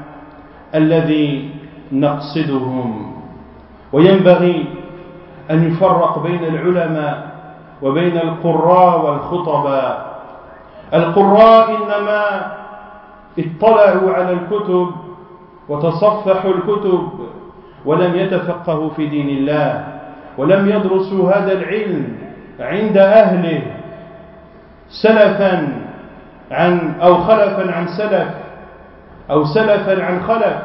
الذي 0.76 1.50
نقصدهم. 1.92 3.12
وينبغي 3.94 4.66
أن 5.52 5.68
يفرق 5.68 6.24
بين 6.24 6.44
العلماء 6.44 7.27
وبين 7.82 8.18
القراء 8.18 9.06
والخطباء 9.06 10.18
القراء 10.94 11.70
إنما 11.76 12.52
اطلعوا 13.40 14.12
على 14.14 14.32
الكتب 14.32 14.92
وتصفحوا 15.70 16.52
الكتب 16.54 17.10
ولم 17.86 18.16
يتفقهوا 18.16 18.90
في 18.90 19.08
دين 19.08 19.30
الله 19.30 19.88
ولم 20.38 20.70
يدرسوا 20.70 21.32
هذا 21.32 21.52
العلم 21.54 22.18
عند 22.60 22.98
أهله 22.98 23.62
سلفا 24.90 25.68
عن 26.52 26.94
أو 27.02 27.18
خلفا 27.18 27.72
عن 27.72 27.88
سلف 27.88 28.28
أو 29.32 29.46
سلفا 29.46 30.04
عن 30.06 30.24
خلف. 30.24 30.58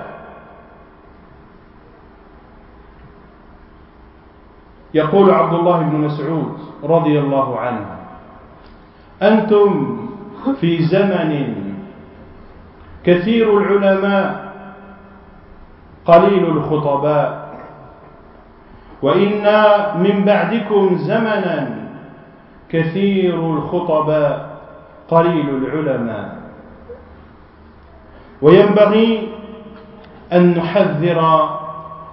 يقول 4.95 5.31
عبد 5.31 5.55
الله 5.55 5.79
بن 5.83 5.97
مسعود 5.97 6.59
رضي 6.85 7.19
الله 7.19 7.59
عنه 7.61 7.87
أنتم 9.23 9.99
في 10.61 10.83
زمن 10.83 11.55
كثير 13.05 13.59
العلماء 13.59 14.53
قليل 16.05 16.45
الخطباء 16.47 17.53
وإن 19.03 19.43
من 20.03 20.25
بعدكم 20.25 20.97
زمنا 20.97 21.79
كثير 22.69 23.35
الخطباء 23.35 24.57
قليل 25.09 25.49
العلماء. 25.49 26.37
وينبغي 28.43 29.29
أن 30.33 30.55
نحذر 30.59 31.21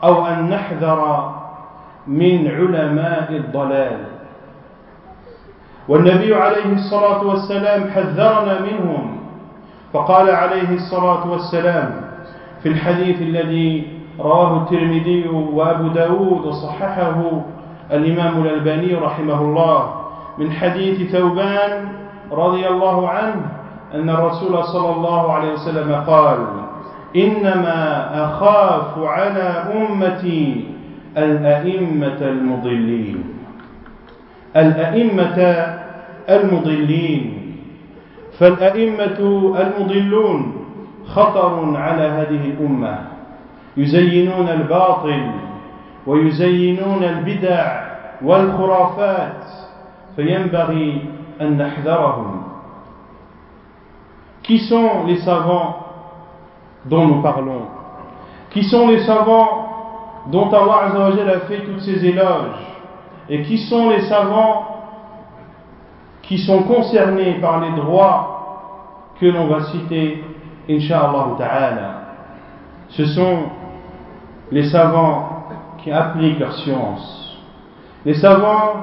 أو 0.04 0.26
أن 0.26 0.50
نحذر 0.50 1.32
من 2.10 2.48
علماء 2.48 3.28
الضلال. 3.32 3.98
والنبي 5.88 6.36
عليه 6.36 6.74
الصلاة 6.74 7.24
والسلام 7.28 7.90
حذرنا 7.90 8.60
منهم. 8.62 9.20
فقال 9.94 10.30
عليه 10.30 10.70
الصلاة 10.76 11.32
والسلام 11.32 12.02
في 12.64 12.70
الحديث 12.70 13.22
الذي 13.22 13.88
رواه 14.20 14.58
الترمذي 14.58 15.28
وأبو 15.28 15.88
داود 15.88 16.46
وصححه 16.46 17.42
الإمام 17.92 18.42
الألباني 18.42 18.96
رحمه 18.96 19.42
الله 19.42 19.94
من 20.38 20.52
حديث 20.52 21.12
ثوبان 21.12 21.88
رضي 22.32 22.68
الله 22.68 23.10
عنه 23.10 23.42
أن 23.94 24.10
الرسول 24.10 24.64
صلى 24.64 24.90
الله 24.96 25.34
عليه 25.34 25.54
وسلم 25.54 26.04
قال 26.08 26.38
إنما 27.16 28.10
أخاف 28.26 28.98
على 28.98 29.66
أمتي 29.74 30.66
الأئمة 31.18 32.22
المضلين. 32.22 33.24
الأئمة 34.56 35.40
المضلين. 36.30 37.36
فالأئمة 38.40 39.20
المضلون 39.60 40.66
خطر 41.08 41.78
على 41.78 42.04
هذه 42.04 42.44
الأمة. 42.46 43.00
يزينون 43.78 44.50
الباطل 44.50 45.32
ويزينون 46.08 47.04
البدع 47.04 47.82
والخرافات. 48.22 49.44
فينبغي 50.16 51.02
أن 51.42 51.58
نحذرهم. 51.58 52.44
Qui 54.44 54.60
sont 54.60 55.06
les 55.06 55.18
savants 55.18 55.76
dont 56.86 57.06
nous 57.08 57.22
parlons? 57.22 57.68
Qui 58.50 58.64
sont 58.64 58.88
les 58.88 59.00
savants 59.06 59.69
dont 60.32 60.50
Allah 60.50 60.92
a 60.94 61.40
fait 61.48 61.60
toutes 61.66 61.82
ces 61.82 62.06
éloges 62.06 62.70
et 63.30 63.42
qui 63.44 63.58
sont 63.58 63.90
les 63.90 64.02
savants 64.02 64.66
qui 66.24 66.38
sont 66.38 66.64
concernés 66.64 67.40
par 67.42 67.60
les 67.62 67.72
droits 67.72 68.40
que 69.20 69.26
l'on 69.26 69.48
va 69.48 69.64
citer, 69.66 70.24
Inch'Allah 70.70 71.30
ta'ala. 71.38 71.92
Ce 72.90 73.06
sont 73.06 73.40
les 74.52 74.70
savants 74.70 75.48
qui 75.80 75.92
appliquent 75.92 76.40
leur 76.40 76.54
science, 76.54 77.38
les 78.06 78.14
savants 78.16 78.74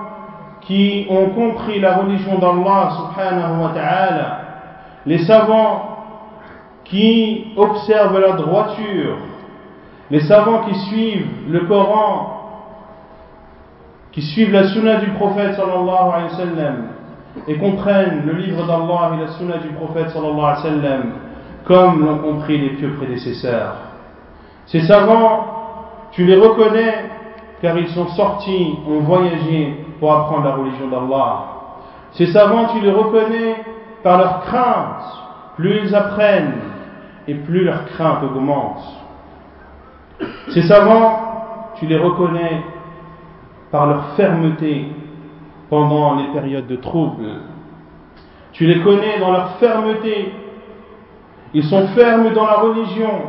qui 0.63 1.07
ont 1.09 1.31
compris 1.31 1.79
la 1.79 1.99
religion 1.99 2.39
d'Allah 2.39 2.91
subhanahu 2.97 3.63
wa 3.63 3.69
ta'ala, 3.73 4.39
les 5.07 5.19
savants 5.19 5.99
qui 6.85 7.53
observent 7.57 8.19
la 8.19 8.33
droiture 8.33 9.19
les 10.11 10.21
savants 10.21 10.65
qui 10.69 10.75
suivent 10.89 11.29
le 11.51 11.61
Coran, 11.67 12.33
qui 14.13 14.23
suivent 14.23 14.53
la 14.53 14.69
sunna 14.69 14.97
du 14.97 15.11
prophète 15.11 15.55
sallallahu 15.55 16.11
alayhi 16.15 16.31
wa 16.31 16.37
sallam, 16.37 16.77
et 17.49 17.59
comprennent 17.59 18.23
le 18.25 18.33
livre 18.35 18.67
d'Allah 18.67 19.13
et 19.15 19.21
la 19.21 19.29
sunna 19.33 19.59
du 19.59 19.69
prophète 19.69 20.11
sallallahu 20.11 20.39
alayhi 20.39 20.57
wa 20.57 20.63
sallam, 20.63 21.03
comme 21.65 22.05
l'ont 22.05 22.19
compris 22.19 22.59
les 22.59 22.71
pieux 22.71 22.95
prédécesseurs. 22.95 23.75
Ces 24.67 24.83
savants, 24.83 25.47
tu 26.13 26.25
les 26.25 26.37
reconnais 26.37 27.11
car 27.61 27.77
ils 27.79 27.89
sont 27.89 28.09
sortis, 28.09 28.79
ont 28.89 29.01
voyagé 29.01 29.85
pour 29.99 30.13
apprendre 30.13 30.45
la 30.45 30.55
religion 30.57 30.89
d'Allah. 30.89 31.45
Ces 32.13 32.27
savants, 32.27 32.69
tu 32.73 32.81
les 32.81 32.93
reconnais 32.93 33.57
par 34.03 34.19
leur 34.19 34.41
crainte. 34.43 35.03
Plus 35.57 35.81
ils 35.85 35.95
apprennent 35.95 36.55
et 37.27 37.35
plus 37.35 37.65
leur 37.65 37.87
crainte 37.87 38.23
augmente. 38.23 38.83
Ces 40.49 40.63
savants, 40.63 41.73
tu 41.77 41.87
les 41.87 41.99
reconnais 41.99 42.63
par 43.71 43.87
leur 43.87 44.15
fermeté 44.17 44.87
pendant 45.69 46.17
les 46.17 46.29
périodes 46.33 46.67
de 46.67 46.77
troubles. 46.77 47.41
Tu 48.53 48.67
les 48.67 48.81
connais 48.81 49.19
dans 49.19 49.33
leur 49.33 49.57
fermeté. 49.57 50.33
Ils 51.53 51.65
sont 51.65 51.89
fermes 51.89 52.33
dans 52.33 52.47
la 52.47 52.55
religion. 52.55 53.23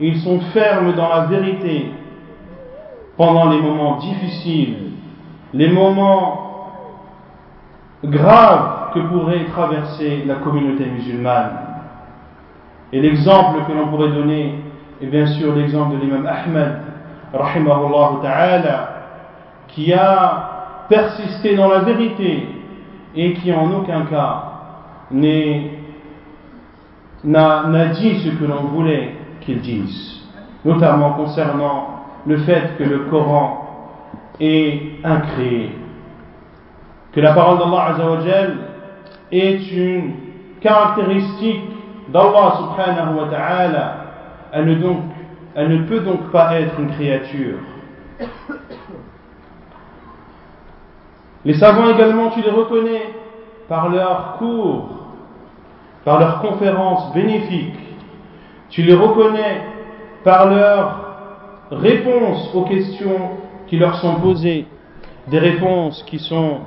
Ils 0.00 0.20
sont 0.20 0.40
fermes 0.52 0.92
dans 0.94 1.08
la 1.08 1.26
vérité 1.26 1.92
pendant 3.16 3.50
les 3.50 3.60
moments 3.60 3.98
difficiles, 3.98 4.76
les 5.52 5.68
moments 5.68 6.52
graves 8.04 8.92
que 8.94 9.00
pourrait 9.00 9.44
traverser 9.44 10.24
la 10.26 10.36
communauté 10.36 10.86
musulmane. 10.86 11.58
Et 12.92 13.00
l'exemple 13.00 13.60
que 13.66 13.72
l'on 13.72 13.88
pourrait 13.88 14.10
donner 14.10 14.58
et 15.00 15.06
bien 15.06 15.26
sûr 15.26 15.54
l'exemple 15.54 15.96
de 15.96 16.00
l'imam 16.02 16.26
Ahmed, 16.26 16.78
rahimahullah 17.32 18.10
ta'ala, 18.22 18.88
qui 19.68 19.92
a 19.92 20.84
persisté 20.88 21.56
dans 21.56 21.68
la 21.68 21.80
vérité 21.80 22.48
et 23.14 23.32
qui 23.34 23.52
en 23.52 23.70
aucun 23.72 24.02
cas 24.02 24.44
n'a 27.24 27.86
dit 27.94 28.20
ce 28.20 28.30
que 28.30 28.44
l'on 28.44 28.64
voulait 28.64 29.14
qu'il 29.40 29.60
dise, 29.60 30.22
notamment 30.64 31.12
concernant 31.12 32.04
le 32.26 32.38
fait 32.38 32.76
que 32.78 32.84
le 32.84 32.98
Coran 33.10 33.58
est 34.40 34.98
incréé, 35.04 35.76
que 37.12 37.20
la 37.20 37.32
parole 37.32 37.58
d'Allah 37.58 37.96
est 39.30 39.72
une 39.72 40.12
caractéristique 40.60 41.62
d'Allah 42.12 42.54
subhanahu 42.58 43.16
wa 43.16 43.28
ta'ala, 43.30 44.01
elle 44.52 44.66
ne, 44.66 45.84
peut 45.86 46.00
donc 46.00 46.30
pas 46.30 46.60
être 46.60 46.78
une 46.78 46.90
créature. 46.90 47.58
Les 51.44 51.54
savants 51.54 51.88
également, 51.88 52.30
tu 52.30 52.42
les 52.42 52.50
reconnais 52.50 53.14
par 53.68 53.88
leurs 53.88 54.36
cours, 54.38 54.90
par 56.04 56.20
leurs 56.20 56.40
conférences 56.40 57.12
bénéfiques. 57.14 57.78
Tu 58.68 58.82
les 58.82 58.94
reconnais 58.94 59.62
par 60.22 60.48
leurs 60.48 61.00
réponses 61.70 62.54
aux 62.54 62.62
questions 62.62 63.30
qui 63.66 63.78
leur 63.78 63.96
sont 63.96 64.16
posées, 64.16 64.66
des 65.28 65.38
réponses 65.38 66.02
qui 66.04 66.18
sont 66.18 66.60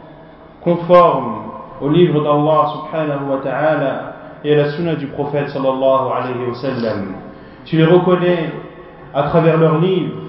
conformes 0.62 1.44
au 1.82 1.90
livre 1.90 2.22
d'Allah 2.24 2.74
subhanahu 2.74 3.30
wa 3.30 3.38
ta'ala 3.44 4.14
et 4.44 4.54
à 4.54 4.58
la 4.58 4.72
sunna 4.72 4.96
du 4.96 5.08
prophète 5.08 5.50
sallallahu 5.50 6.12
alayhi 6.16 6.48
wa 6.48 6.56
sallam. 6.56 7.16
Tu 7.66 7.78
les 7.78 7.86
reconnais 7.86 8.52
à 9.14 9.24
travers 9.24 9.58
leurs 9.58 9.80
livres, 9.80 10.22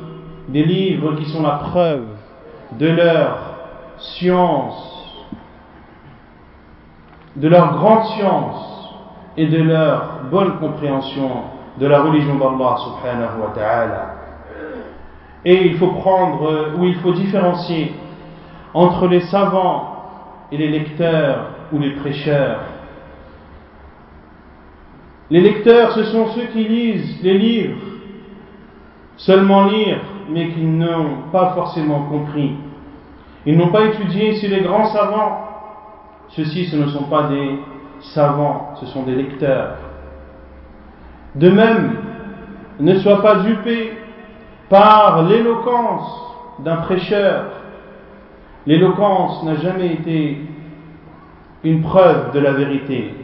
des 0.49 0.65
livres 0.65 1.17
qui 1.17 1.27
sont 1.27 1.43
la 1.43 1.57
preuve 1.71 2.05
de 2.79 2.89
leur 2.89 3.39
science, 3.99 5.27
de 7.37 7.49
leur 7.49 7.75
grande 7.75 8.05
science 8.07 8.91
et 9.37 9.47
de 9.47 9.63
leur 9.63 10.21
bonne 10.31 10.59
compréhension 10.59 11.31
de 11.79 11.87
la 11.87 12.01
religion 12.01 12.37
d'Allah 12.37 12.77
subhanahu 12.79 13.41
wa 13.41 13.53
ta'ala. 13.55 14.15
Et 15.45 15.67
il 15.67 15.77
faut 15.77 15.89
prendre, 15.89 16.75
ou 16.79 16.85
il 16.85 16.97
faut 16.97 17.13
différencier 17.13 17.95
entre 18.73 19.07
les 19.09 19.21
savants 19.23 19.97
et 20.51 20.57
les 20.57 20.69
lecteurs 20.69 21.51
ou 21.73 21.79
les 21.79 21.91
prêcheurs. 21.97 22.61
Les 25.31 25.41
lecteurs, 25.41 25.93
ce 25.93 26.05
sont 26.05 26.29
ceux 26.29 26.47
qui 26.53 26.65
lisent 26.65 27.23
les 27.23 27.37
livres, 27.37 27.81
seulement 29.17 29.67
lire, 29.67 29.99
mais 30.31 30.51
qui 30.51 30.63
n'ont 30.63 31.31
pas 31.33 31.53
forcément 31.55 32.03
compris. 32.05 32.53
Ils 33.45 33.57
n'ont 33.57 33.71
pas 33.71 33.87
étudié, 33.87 34.37
c'est 34.37 34.49
les 34.49 34.61
grands 34.61 34.87
savants. 34.87 35.41
Ceux-ci, 36.29 36.67
ce 36.67 36.77
ne 36.77 36.87
sont 36.89 37.05
pas 37.05 37.29
des 37.29 37.59
savants, 38.01 38.75
ce 38.81 38.87
sont 38.87 39.03
des 39.03 39.15
lecteurs. 39.15 39.77
De 41.35 41.51
même, 41.51 41.97
ne 42.81 42.95
sois 42.99 43.23
pas 43.23 43.37
dupé 43.41 43.93
par 44.69 45.25
l'éloquence 45.25 46.35
d'un 46.61 46.77
prêcheur. 46.77 47.47
L'éloquence 48.67 49.43
n'a 49.45 49.57
jamais 49.57 49.95
été 49.95 50.41
une 51.65 51.83
preuve 51.83 52.33
de 52.33 52.41
la 52.41 52.53
vérité. 52.53 53.15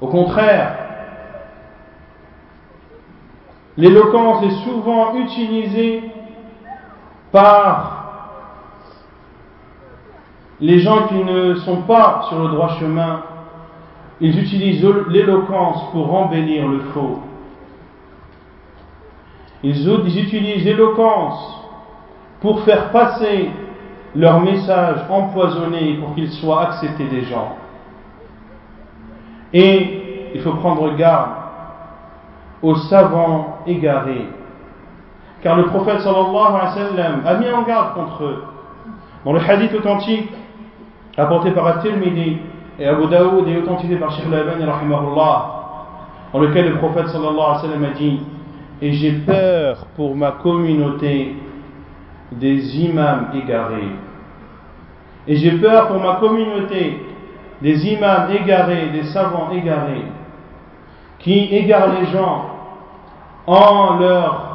Au 0.00 0.08
contraire, 0.08 0.76
l'éloquence 3.76 4.44
est 4.44 4.64
souvent 4.64 5.14
utilisée 5.16 6.02
par 7.32 8.00
les 10.60 10.78
gens 10.80 11.06
qui 11.08 11.22
ne 11.24 11.54
sont 11.56 11.82
pas 11.82 12.26
sur 12.28 12.38
le 12.38 12.48
droit 12.48 12.76
chemin. 12.78 13.22
Ils 14.20 14.38
utilisent 14.38 14.86
l'éloquence 15.08 15.90
pour 15.92 16.14
embellir 16.14 16.68
le 16.68 16.80
faux. 16.92 17.20
Ils, 19.62 19.88
utilisent 20.18 20.64
l'éloquence 20.64 21.64
pour 22.40 22.62
faire 22.62 22.90
passer 22.90 23.50
leur 24.14 24.40
message 24.40 25.04
empoisonné 25.10 25.98
pour 25.98 26.14
qu'il 26.14 26.30
soit 26.30 26.62
accepté 26.62 27.04
des 27.04 27.22
gens. 27.22 27.56
Et 29.52 30.30
il 30.34 30.40
faut 30.40 30.52
prendre 30.52 30.96
garde 30.96 31.30
aux 32.62 32.74
savants 32.74 33.58
égarés. 33.66 34.26
Car 35.42 35.56
le 35.56 35.64
prophète 35.64 36.00
sallallahu 36.00 36.36
alayhi 36.36 36.64
wa 36.64 36.70
sallam 36.72 37.22
a 37.26 37.34
mis 37.34 37.50
en 37.50 37.62
garde 37.62 37.94
contre 37.94 38.24
eux. 38.24 38.44
Dans 39.24 39.32
le 39.32 39.40
hadith 39.40 39.74
authentique 39.74 40.30
apporté 41.16 41.50
par 41.50 41.66
At-Tirmidhi 41.66 42.38
et 42.78 42.86
Abu 42.86 43.06
Daoud 43.06 43.48
et 43.48 43.58
authentifié 43.58 43.96
par 43.96 44.10
Sheikh 44.12 44.30
Laban 44.30 44.58
dans 46.32 46.38
lequel 46.38 46.70
le 46.70 46.76
prophète 46.76 47.08
sallallahu 47.08 47.32
alayhi 47.32 47.56
wa 47.56 47.60
sallam 47.60 47.84
a 47.84 47.90
dit 47.98 48.20
Et 48.82 48.92
j'ai 48.92 49.12
peur 49.12 49.86
pour 49.96 50.14
ma 50.14 50.32
communauté 50.32 51.34
des 52.32 52.78
imams 52.80 53.28
égarés. 53.34 53.90
Et 55.26 55.36
j'ai 55.36 55.52
peur 55.52 55.88
pour 55.88 56.00
ma 56.00 56.16
communauté 56.16 56.98
des 57.62 57.86
imams 57.88 58.30
égarés, 58.32 58.88
des 58.90 59.04
savants 59.04 59.50
égarés, 59.52 60.04
qui 61.18 61.54
égarent 61.54 62.00
les 62.00 62.06
gens 62.06 62.46
en 63.46 63.98
leur 63.98 64.50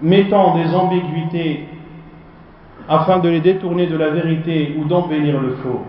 mettant 0.00 0.56
des 0.56 0.74
ambiguïtés 0.74 1.68
afin 2.88 3.18
de 3.18 3.28
les 3.28 3.40
détourner 3.40 3.86
de 3.86 3.96
la 3.96 4.10
vérité 4.10 4.76
ou 4.78 4.84
d'embellir 4.84 5.40
le 5.40 5.56
faux. 5.56 5.82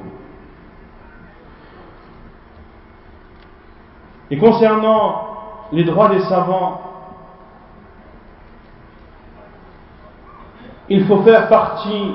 Et 4.31 4.37
concernant 4.37 5.27
les 5.71 5.83
droits 5.83 6.09
des 6.09 6.21
savants, 6.21 6.81
il 10.89 11.05
faut 11.05 11.21
faire 11.21 11.47
partie 11.47 12.11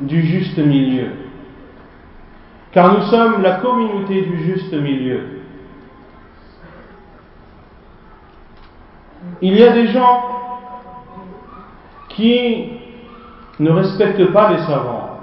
du 0.00 0.22
juste 0.22 0.58
milieu. 0.58 1.27
Car 2.72 2.92
nous 2.92 3.02
sommes 3.06 3.42
la 3.42 3.54
communauté 3.54 4.22
du 4.22 4.44
juste 4.44 4.72
milieu. 4.72 5.40
Il 9.40 9.56
y 9.56 9.62
a 9.62 9.72
des 9.72 9.88
gens 9.88 10.24
qui 12.10 12.72
ne 13.60 13.70
respectent 13.70 14.32
pas 14.32 14.52
les 14.52 14.58
savants, 14.58 15.20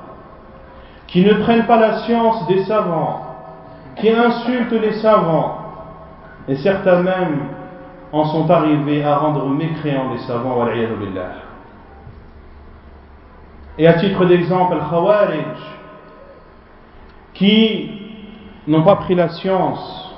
qui 1.08 1.24
ne 1.24 1.34
prennent 1.34 1.66
pas 1.66 1.80
la 1.80 2.00
science 2.00 2.48
des 2.48 2.64
savants, 2.64 3.22
qui 3.98 4.10
insultent 4.10 4.72
les 4.72 4.94
savants, 4.94 5.60
et 6.48 6.56
certains 6.58 7.02
même 7.02 7.48
en 8.12 8.26
sont 8.26 8.50
arrivés 8.50 9.04
à 9.04 9.18
rendre 9.18 9.48
mécréants 9.50 10.12
les 10.14 10.20
savants. 10.20 10.68
Et 13.78 13.88
à 13.88 13.94
titre 13.94 14.26
d'exemple, 14.26 14.74
Al-Khawarij, 14.74 15.75
qui 17.36 17.92
n'ont 18.68 18.84
pas 18.84 18.96
pris 18.96 19.16
la 19.16 19.30
science 19.30 20.14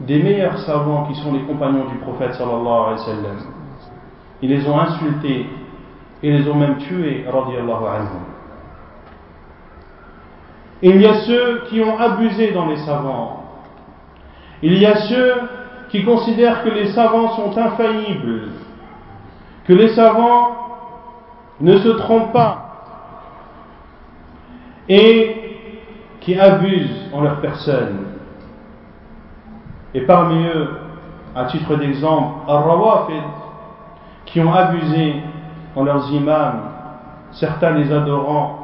des 0.00 0.20
meilleurs 0.20 0.58
savants 0.58 1.04
qui 1.06 1.14
sont 1.20 1.32
les 1.32 1.42
compagnons 1.42 1.84
du 1.84 1.96
prophète 1.98 2.34
sallallahu 2.34 2.66
alayhi 2.66 2.98
wa 2.98 3.04
sallam. 3.04 3.36
Ils 4.42 4.50
les 4.50 4.68
ont 4.68 4.78
insultés 4.78 5.46
et 6.22 6.30
les 6.30 6.48
ont 6.48 6.54
même 6.54 6.78
tués, 6.78 7.24
radiallahu 7.28 7.84
anhum. 7.86 8.22
Il 10.82 11.00
y 11.00 11.06
a 11.06 11.14
ceux 11.20 11.62
qui 11.68 11.80
ont 11.80 11.96
abusé 11.98 12.50
dans 12.50 12.66
les 12.66 12.78
savants. 12.78 13.44
Il 14.62 14.78
y 14.78 14.86
a 14.86 14.96
ceux 15.02 15.34
qui 15.90 16.04
considèrent 16.04 16.64
que 16.64 16.70
les 16.70 16.92
savants 16.92 17.30
sont 17.36 17.56
infaillibles, 17.56 18.48
que 19.66 19.72
les 19.72 19.94
savants 19.94 20.56
ne 21.60 21.76
se 21.78 21.88
trompent 21.88 22.32
pas, 22.32 22.58
et 24.88 25.41
qui 26.22 26.38
abusent 26.38 27.10
en 27.12 27.20
leur 27.22 27.40
personne. 27.40 28.06
Et 29.94 30.02
parmi 30.02 30.44
eux, 30.46 30.68
à 31.34 31.46
titre 31.46 31.76
d'exemple, 31.76 32.48
Ar-Rawafid, 32.48 33.22
qui 34.26 34.40
ont 34.40 34.52
abusé 34.52 35.16
en 35.74 35.84
leurs 35.84 36.10
imams, 36.12 36.62
certains 37.32 37.72
les 37.72 37.92
adorant, 37.92 38.58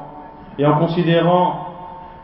et 0.59 0.67
en 0.67 0.79
considérant 0.79 1.67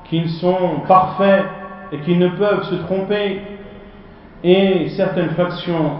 qu'ils 0.05 0.31
sont 0.31 0.83
parfaits 0.87 1.45
et 1.93 1.99
qu'ils 2.01 2.19
ne 2.19 2.29
peuvent 2.29 2.65
se 2.65 2.77
tromper, 2.77 3.43
et 4.43 4.89
certaines 4.91 5.31
factions 5.31 5.93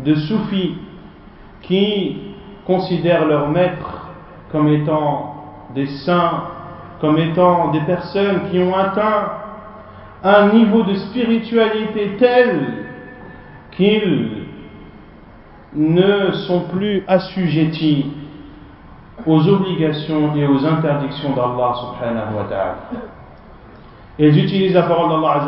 de 0.00 0.14
soufis 0.14 0.76
qui 1.62 2.34
considèrent 2.66 3.26
leurs 3.26 3.48
maîtres 3.48 4.10
comme 4.52 4.68
étant 4.68 5.34
des 5.74 5.86
saints 5.86 6.42
comme 7.00 7.18
étant 7.18 7.70
des 7.70 7.80
personnes 7.80 8.50
qui 8.50 8.58
ont 8.58 8.76
atteint 8.76 9.32
un 10.22 10.48
niveau 10.48 10.82
de 10.82 10.94
spiritualité 10.94 12.16
tel 12.18 12.60
qu'ils 13.72 14.44
ne 15.74 16.32
sont 16.32 16.62
plus 16.72 17.04
assujettis 17.08 18.12
aux 19.26 19.48
obligations 19.48 20.34
et 20.36 20.46
aux 20.46 20.64
interdictions 20.66 21.30
d'Allah 21.34 21.74
subhanahu. 21.74 22.34
Et 24.18 24.28
ils 24.28 24.44
utilisent 24.44 24.74
la 24.74 24.82
parole 24.82 25.08
d'Allah 25.08 25.46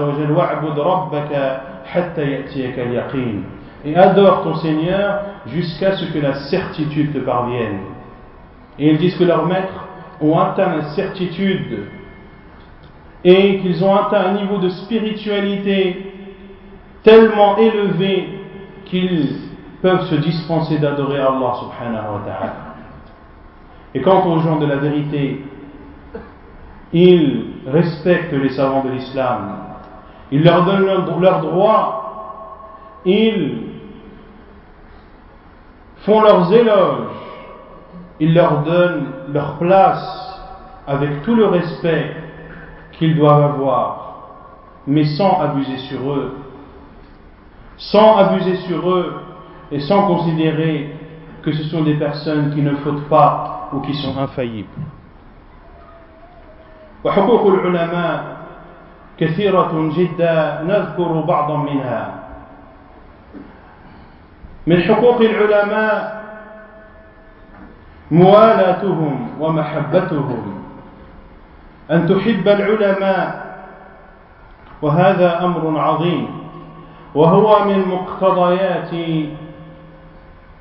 et 3.84 3.96
adore 3.96 4.42
ton 4.44 4.54
Seigneur 4.56 5.20
jusqu'à 5.46 5.96
ce 5.96 6.04
que 6.12 6.18
la 6.18 6.34
certitude 6.34 7.12
te 7.12 7.18
parvienne. 7.18 7.80
Et 8.78 8.90
ils 8.90 8.98
disent 8.98 9.16
que 9.16 9.24
leurs 9.24 9.44
maîtres 9.46 9.82
ont 10.22 10.38
atteint 10.38 10.76
la 10.76 10.82
certitude 10.90 11.87
et 13.24 13.58
qu'ils 13.61 13.85
ont 13.85 13.94
atteint 13.94 14.30
un 14.30 14.32
niveau 14.32 14.58
de 14.58 14.68
spiritualité 14.68 16.12
tellement 17.02 17.56
élevé 17.56 18.28
qu'ils 18.85 19.37
peuvent 19.80 20.06
se 20.08 20.14
dispenser 20.16 20.78
d'adorer 20.78 21.18
Allah 21.18 21.52
subhanahu 21.61 22.14
wa 22.14 22.20
ta'ala. 22.24 22.54
Et 23.94 24.00
quant 24.00 24.26
aux 24.26 24.38
gens 24.38 24.58
de 24.58 24.66
la 24.66 24.76
vérité, 24.76 25.44
ils 26.92 27.44
respectent 27.66 28.32
les 28.32 28.50
savants 28.50 28.85
de 28.85 28.90
l'islam, 28.90 29.56
ils 30.30 30.42
leur 30.42 30.64
donnent 30.64 30.87
leurs 30.87 31.40
droits, 31.40 33.00
ils 33.04 33.58
font 36.04 36.22
leurs 36.22 36.52
éloges, 36.52 37.21
ils 38.21 38.34
leur 38.34 38.63
donnent 38.63 39.08
leur 39.32 39.58
place 39.58 40.41
avec 40.88 41.21
tout 41.23 41.36
le 41.36 41.45
respect 41.47 42.15
qu'ils 42.93 43.15
doivent 43.15 43.43
avoir, 43.43 44.30
mais 44.88 45.06
sans 45.06 45.41
abuser 45.41 45.77
sur 45.77 46.12
eux, 46.12 46.38
sans 47.77 48.17
abuser 48.17 48.56
sur 48.67 48.89
eux 48.89 49.13
et 49.71 49.80
sans 49.82 50.08
considérer 50.08 50.95
que 51.43 51.51
ce 51.51 51.63
sont 51.63 51.84
des 51.84 51.95
personnes 51.95 52.53
qui 52.53 52.62
ne 52.62 52.75
fautent 52.77 53.08
pas 53.08 53.69
ou 53.73 53.82
qui 53.82 53.93
sont 53.93 54.17
infaillibles. 54.17 54.67
وحقوق 57.03 57.47
العلماء 57.47 58.38
كثيرة 59.17 59.91
جدا 59.97 60.62
نذكر 60.67 61.21
بعضا 61.21 61.58
منها 61.58 62.13
من 64.67 64.82
حقوق 64.82 65.21
العلماء 65.21 66.20
موالاتهم 68.12 69.29
ومحبتهم. 69.40 70.64
أن 71.90 72.07
تحب 72.09 72.48
العلماء 72.48 73.57
وهذا 74.83 75.44
أمر 75.44 75.81
عظيم. 75.81 76.29
وهو 77.14 77.64
من 77.64 77.88
مقتضيات 77.88 78.92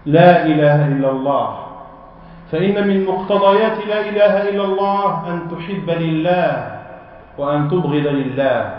لا 0.06 0.46
إله 0.46 0.88
إلا 0.88 1.10
الله. 1.12 1.58
فإن 2.52 2.88
من 2.88 3.06
مقتضيات 3.06 3.78
لا 3.88 4.00
إله 4.00 4.50
إلا 4.50 4.64
الله 4.64 5.28
أن 5.28 5.38
تحب 5.52 5.90
لله 5.90 6.80
وأن 7.38 7.70
تبغض 7.70 8.08
لله. 8.08 8.72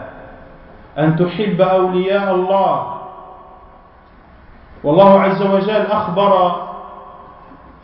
أن 0.98 1.16
تحب 1.16 1.60
أولياء 1.60 2.34
الله. 2.34 2.98
والله 4.84 5.20
عز 5.20 5.42
وجل 5.42 5.86
أخبر 5.86 6.71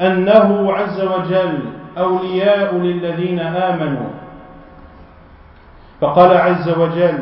أنه 0.01 0.73
عز 0.73 1.01
وجل 1.01 1.59
أولياء 1.99 2.75
للذين 2.75 3.41
آمنوا. 3.41 4.09
فقال 6.01 6.37
عز 6.37 6.69
وجل 6.69 7.19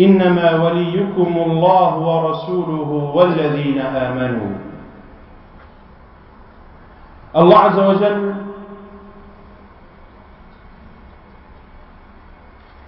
إنما 0.00 0.64
وليكم 0.64 1.36
الله 1.46 1.98
ورسوله 1.98 3.12
والذين 3.14 3.78
آمنوا. 3.78 4.72
Allah 7.34 7.64
Azzawajal 7.64 8.34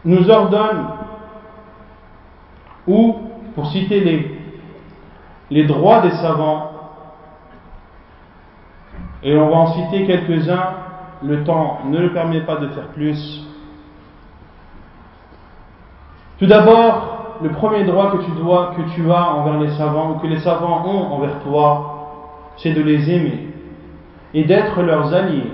nous 0.05 0.31
ordonne, 0.31 0.87
ou, 2.87 3.17
pour 3.55 3.67
citer 3.69 4.01
les, 4.01 4.39
les 5.51 5.65
droits 5.65 6.03
des 6.03 6.11
savants, 6.11 6.74
et 9.25 9.37
on 9.37 9.49
va 9.49 9.57
en 9.57 9.67
citer 9.73 10.07
quelques-uns, 10.07 10.75
le 11.23 11.43
temps 11.45 11.79
ne 11.87 11.99
le 11.99 12.13
permet 12.13 12.43
pas 12.43 12.57
de 12.57 12.69
faire 12.69 12.89
plus. 12.89 13.43
Tout 16.39 16.47
d'abord, 16.47 17.39
le 17.43 17.49
premier 17.51 17.85
droit 17.85 18.13
que 18.13 18.25
tu 18.25 18.31
dois, 18.33 18.75
que 18.77 18.83
tu 18.95 19.11
as 19.11 19.33
envers 19.33 19.59
les 19.61 19.71
savants, 19.71 20.13
ou 20.13 20.15
que 20.19 20.27
les 20.27 20.41
savants 20.41 20.85
ont 20.87 21.15
envers 21.15 21.39
toi, 21.41 22.53
c'est 22.59 22.73
de 22.73 22.83
les 22.83 23.11
aimer 23.11 23.49
et 24.35 24.45
d'être 24.45 24.83
leurs 24.83 25.15
alliés. 25.15 25.53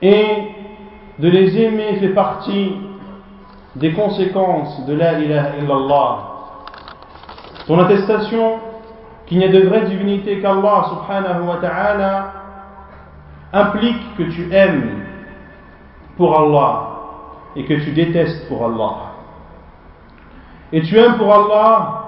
Et 0.00 0.26
de 1.18 1.28
les 1.28 1.58
aimer 1.60 1.96
fait 1.96 2.10
partie 2.10 2.76
des 3.74 3.92
conséquences 3.92 4.86
de 4.86 4.94
la 4.94 5.18
ilaha 5.18 5.56
illallah. 5.60 6.18
Ton 7.66 7.78
attestation 7.78 8.58
qu'il 9.32 9.38
n'y 9.38 9.46
a 9.46 9.48
de 9.48 9.66
vraie 9.66 9.86
divinité 9.86 10.40
qu'Allah 10.40 10.84
subhanahu 10.90 11.46
wa 11.46 11.56
ta'ala 11.56 12.32
implique 13.54 14.14
que 14.18 14.24
tu 14.24 14.52
aimes 14.52 15.04
pour 16.18 16.38
Allah 16.38 16.90
et 17.56 17.64
que 17.64 17.72
tu 17.72 17.92
détestes 17.92 18.46
pour 18.46 18.66
Allah. 18.66 18.96
Et 20.70 20.82
tu 20.82 20.98
aimes 20.98 21.16
pour 21.16 21.32
Allah 21.32 21.98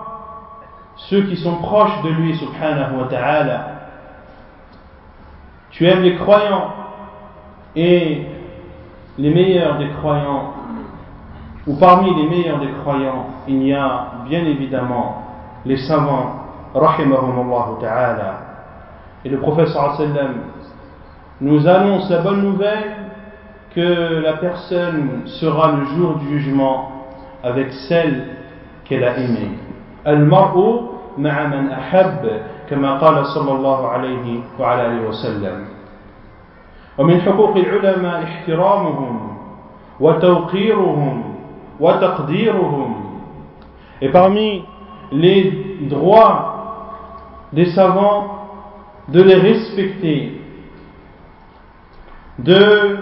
ceux 0.96 1.22
qui 1.22 1.36
sont 1.38 1.56
proches 1.56 2.02
de 2.02 2.10
lui 2.10 2.36
subhanahu 2.36 3.00
wa 3.00 3.06
ta'ala 3.06 3.68
tu 5.70 5.86
aimes 5.86 6.02
les 6.02 6.16
croyants 6.16 6.74
et 7.74 8.26
les 9.16 9.30
meilleurs 9.30 9.78
des 9.78 9.88
croyants, 9.88 10.52
ou 11.66 11.74
parmi 11.76 12.14
les 12.14 12.28
meilleurs 12.28 12.60
des 12.60 12.70
croyants, 12.82 13.28
il 13.48 13.66
y 13.66 13.72
a 13.72 14.12
bien 14.28 14.44
évidemment 14.44 15.22
les 15.64 15.78
savants, 15.78 16.43
ta'ala. 16.74 18.34
Et 19.24 19.28
le 19.28 19.38
prophète 19.38 19.68
sallam 19.68 20.34
nous 21.40 21.66
annonce 21.66 22.10
la 22.10 22.18
bonne 22.18 22.42
nouvelle 22.42 22.96
que 23.74 24.20
la 24.22 24.34
personne 24.34 25.22
sera 25.26 25.72
le 25.72 25.84
jour 25.96 26.16
du 26.16 26.38
jugement 26.38 26.90
avec 27.42 27.72
celle 27.88 28.28
qu'elle 28.84 29.04
a 29.04 29.16
aimée. 29.18 29.58
Al-mar'u 30.04 30.90
ma'a 31.16 31.48
man 31.48 31.70
ahab 31.70 32.26
كما 32.70 32.98
قال 32.98 33.26
صلى 33.26 33.52
الله 33.52 33.88
عليه 33.88 34.40
وعلى 34.60 34.86
اله 34.86 35.08
وسلم 35.08 35.64
ومن 36.98 37.20
حقوق 37.20 37.56
العلماء 37.56 38.22
احترامهم 38.22 39.36
وتوقيرهم 40.00 41.22
وتقديرهم 41.80 42.94
et 44.02 44.08
parmi 44.08 44.64
les 45.12 45.52
droits 45.82 46.53
des 47.53 47.65
savants 47.71 48.47
de 49.07 49.21
les 49.21 49.35
respecter 49.35 50.41
de 52.39 52.97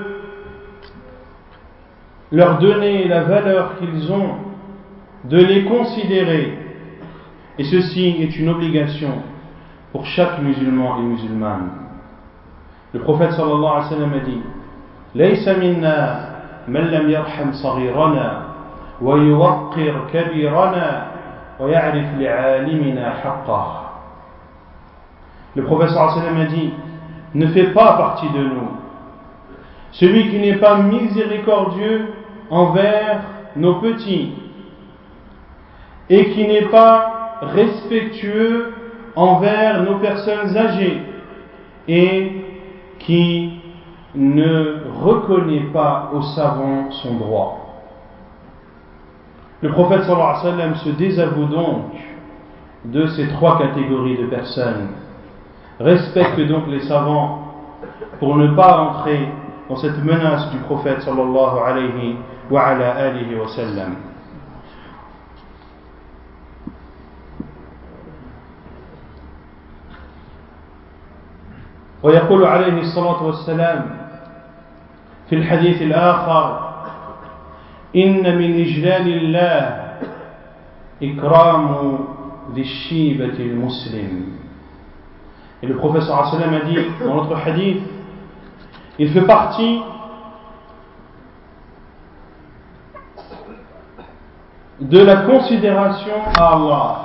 leur 2.32 2.58
donner 2.60 3.08
la 3.08 3.24
valeur 3.24 3.78
qu'ils 3.78 4.12
ont 4.12 4.36
de 5.26 5.38
les 5.38 5.66
considérer 5.66 6.58
et 7.58 7.64
ceci 7.64 8.18
est 8.20 8.38
une 8.38 8.50
obligation 8.50 9.22
pour 9.92 10.06
chaque 10.06 10.40
musulman 10.42 11.00
et 11.00 11.04
musulmane. 11.04 11.70
Le 12.94 13.00
prophète 13.00 13.32
sallallahu 13.32 13.66
alayhi 13.66 13.84
wa 13.84 13.90
sallam 13.90 14.14
a 14.14 14.20
dit 14.20 14.42
ليس 15.16 15.48
منا 15.48 16.30
من 16.68 16.82
لم 16.82 17.10
يرحم 17.10 17.52
صغيرنا 17.52 18.44
ويوقر 19.02 20.08
كبيرنا 20.14 21.08
ويعرف 21.60 22.06
لعالمنا 22.20 23.14
حقه 23.14 23.81
le 25.55 25.65
wa 25.65 25.89
sallam 25.89 26.37
a 26.39 26.45
dit 26.47 26.73
ne 27.35 27.47
fait 27.49 27.73
pas 27.73 27.97
partie 27.97 28.29
de 28.31 28.43
nous 28.43 28.69
celui 29.93 30.31
qui 30.31 30.39
n'est 30.39 30.57
pas 30.57 30.79
miséricordieux 30.79 32.09
envers 32.51 33.21
nos 33.57 33.77
petits 33.77 34.33
et 36.09 36.31
qui 36.31 36.47
n'est 36.47 36.67
pas 36.67 37.39
respectueux 37.43 38.73
envers 39.15 39.83
nos 39.83 39.97
personnes 39.99 40.57
âgées 40.57 41.03
et 41.89 42.33
qui 42.99 43.61
ne 44.15 44.83
reconnaît 45.03 45.69
pas 45.73 46.11
aux 46.15 46.23
savants 46.23 46.91
son 46.91 47.15
droit. 47.15 47.59
Le 49.61 49.71
prophète 49.71 50.03
sallallahu 50.03 50.23
alayhi 50.23 50.45
wa 50.45 50.51
sallam 50.51 50.75
se 50.77 50.91
désavoue 50.91 51.47
donc 51.47 51.93
de 52.85 53.07
ces 53.07 53.29
trois 53.29 53.59
catégories 53.59 54.17
de 54.17 54.27
personnes. 54.27 54.89
Respecte 55.83 56.41
donc 56.47 56.69
les 56.69 56.81
savants 56.83 57.55
pour 58.21 58.37
ne 58.37 58.55
pas 58.55 58.79
entrer 58.79 59.29
dans 59.69 59.77
cette 59.77 59.99
menace 60.05 60.51
du 60.53 60.59
prophète 60.59 61.01
sallallahu 61.03 61.59
alayhi 61.59 62.17
wa, 62.51 62.63
alihi 62.67 63.35
wa 63.35 63.49
sallam. 63.49 63.97
ويقول 72.03 72.45
عليه 72.45 72.81
الصلاة 72.81 73.23
والسلام 73.23 73.97
في 75.31 75.35
الحديث 75.37 75.83
الآخر 75.83 76.73
إن 77.97 78.39
من 78.39 78.61
إجلال 78.61 79.07
الله 79.09 79.83
إكرام 81.03 81.99
ذي 82.55 82.61
الشيبة 82.61 83.39
المسلم 83.39 84.42
Et 85.63 85.67
le 85.69 85.77
professeur 85.77 86.19
a 86.19 86.65
dit 86.65 86.77
dans 87.01 87.15
notre 87.15 87.37
hadith, 87.37 87.83
il 88.99 89.13
fait 89.13 89.23
partie 89.23 89.81
de 94.81 94.99
la 94.99 95.17
considération 95.19 96.15
à 96.37 96.55
Allah. 96.55 96.97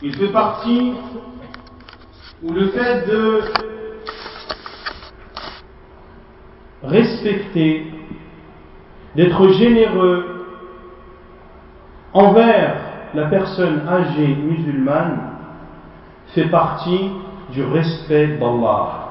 Il 0.00 0.16
fait 0.16 0.32
partie 0.32 0.94
ou 2.42 2.52
le 2.52 2.68
fait 2.68 3.06
de 3.06 3.40
respecter, 6.82 7.92
d'être 9.14 9.48
généreux 9.52 10.46
envers 12.14 12.76
la 13.14 13.26
personne 13.26 13.86
âgée 13.88 14.34
musulmane 14.34 15.33
fait 16.34 16.46
partie 16.46 17.10
du 17.52 17.64
respect 17.64 18.38
d'Allah. 18.38 19.04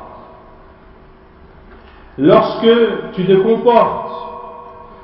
Lorsque 2.18 2.68
tu 3.14 3.26
te 3.26 3.34
comportes 3.34 4.12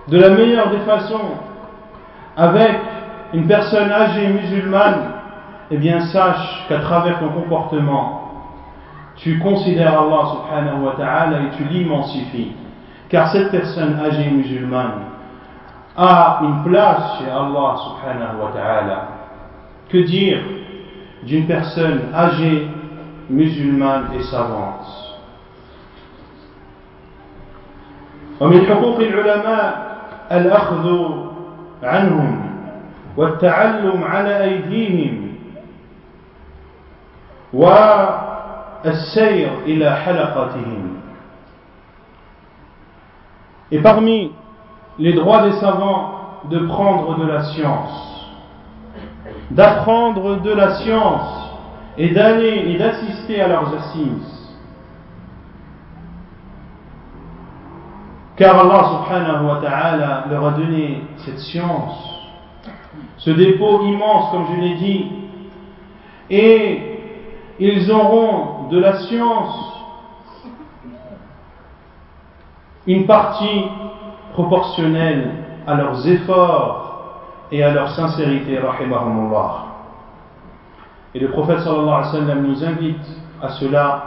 de 0.09 0.19
la 0.19 0.29
meilleure 0.29 0.69
des 0.69 0.79
façons 0.79 1.31
avec 2.35 2.79
une 3.33 3.47
personne 3.47 3.91
âgée 3.91 4.27
musulmane, 4.27 5.13
eh 5.71 5.77
bien 5.77 6.01
sache 6.01 6.65
qu'à 6.67 6.79
travers 6.79 7.19
ton 7.19 7.29
comportement, 7.29 8.15
tu 9.15 9.39
considères 9.39 9.99
Allah 9.99 10.31
subhanahu 10.31 10.85
wa 10.85 10.93
ta'ala 10.97 11.39
et 11.41 11.49
tu 11.57 11.63
l'immensifies. 11.63 12.53
Car 13.09 13.31
cette 13.31 13.51
personne 13.51 13.99
âgée 13.99 14.29
musulmane 14.29 15.01
a 15.97 16.39
une 16.43 16.63
place 16.63 17.19
chez 17.19 17.29
Allah 17.29 17.75
subhanahu 17.77 18.41
wa 18.41 18.51
ta'ala. 18.53 19.07
Que 19.89 19.97
dire 19.97 20.39
d'une 21.22 21.46
personne 21.46 22.00
âgée, 22.14 22.68
musulmane 23.30 24.08
et 24.18 24.22
savante 24.24 25.04
ومن 28.40 28.66
حقوق 28.66 28.98
العلماء 28.98 29.96
الأخذ 30.32 31.10
عنهم 31.82 32.50
والتعلم 33.16 34.04
على 34.04 34.44
أيديهم 34.44 35.34
والسير 37.52 39.50
إلى 39.66 39.96
حلقتهم 39.96 40.94
Et 43.72 43.78
parmi 43.78 44.30
les 44.98 45.14
droits 45.14 45.42
des 45.42 45.52
savants 45.52 46.40
de 46.50 46.58
prendre 46.66 47.18
de 47.18 47.26
la 47.26 47.42
science, 47.44 48.07
d'apprendre 49.51 50.41
de 50.41 50.51
la 50.51 50.75
science 50.75 51.51
et 51.97 52.09
d'aller 52.09 52.71
et 52.71 52.77
d'assister 52.77 53.41
à 53.41 53.47
leurs 53.47 53.73
assises. 53.73 54.57
Car 58.35 58.57
Allah 58.59 59.03
subhanahu 59.03 59.47
wa 59.47 59.59
ta'ala 59.61 60.25
leur 60.29 60.45
a 60.47 60.51
donné 60.51 61.03
cette 61.25 61.39
science, 61.39 62.21
ce 63.17 63.31
dépôt 63.31 63.81
immense 63.83 64.31
comme 64.31 64.45
je 64.55 64.61
l'ai 64.61 64.75
dit, 64.75 65.11
et 66.29 66.99
ils 67.59 67.91
auront 67.91 68.69
de 68.69 68.79
la 68.79 68.99
science 68.99 69.69
une 72.87 73.05
partie 73.05 73.65
proportionnelle 74.33 75.31
à 75.67 75.75
leurs 75.75 76.07
efforts 76.07 76.78
et 77.52 77.62
à 77.62 77.72
leur 77.72 77.90
sincérité, 77.90 78.58
rahimahumullah. 78.58 79.66
Et 81.14 81.20
le 81.20 81.28
prophète 81.28 81.60
sallallahu 81.60 81.88
alayhi 81.88 82.12
wa 82.12 82.20
sallam 82.20 82.42
nous 82.46 82.64
invite 82.64 83.06
à 83.42 83.48
cela 83.50 84.02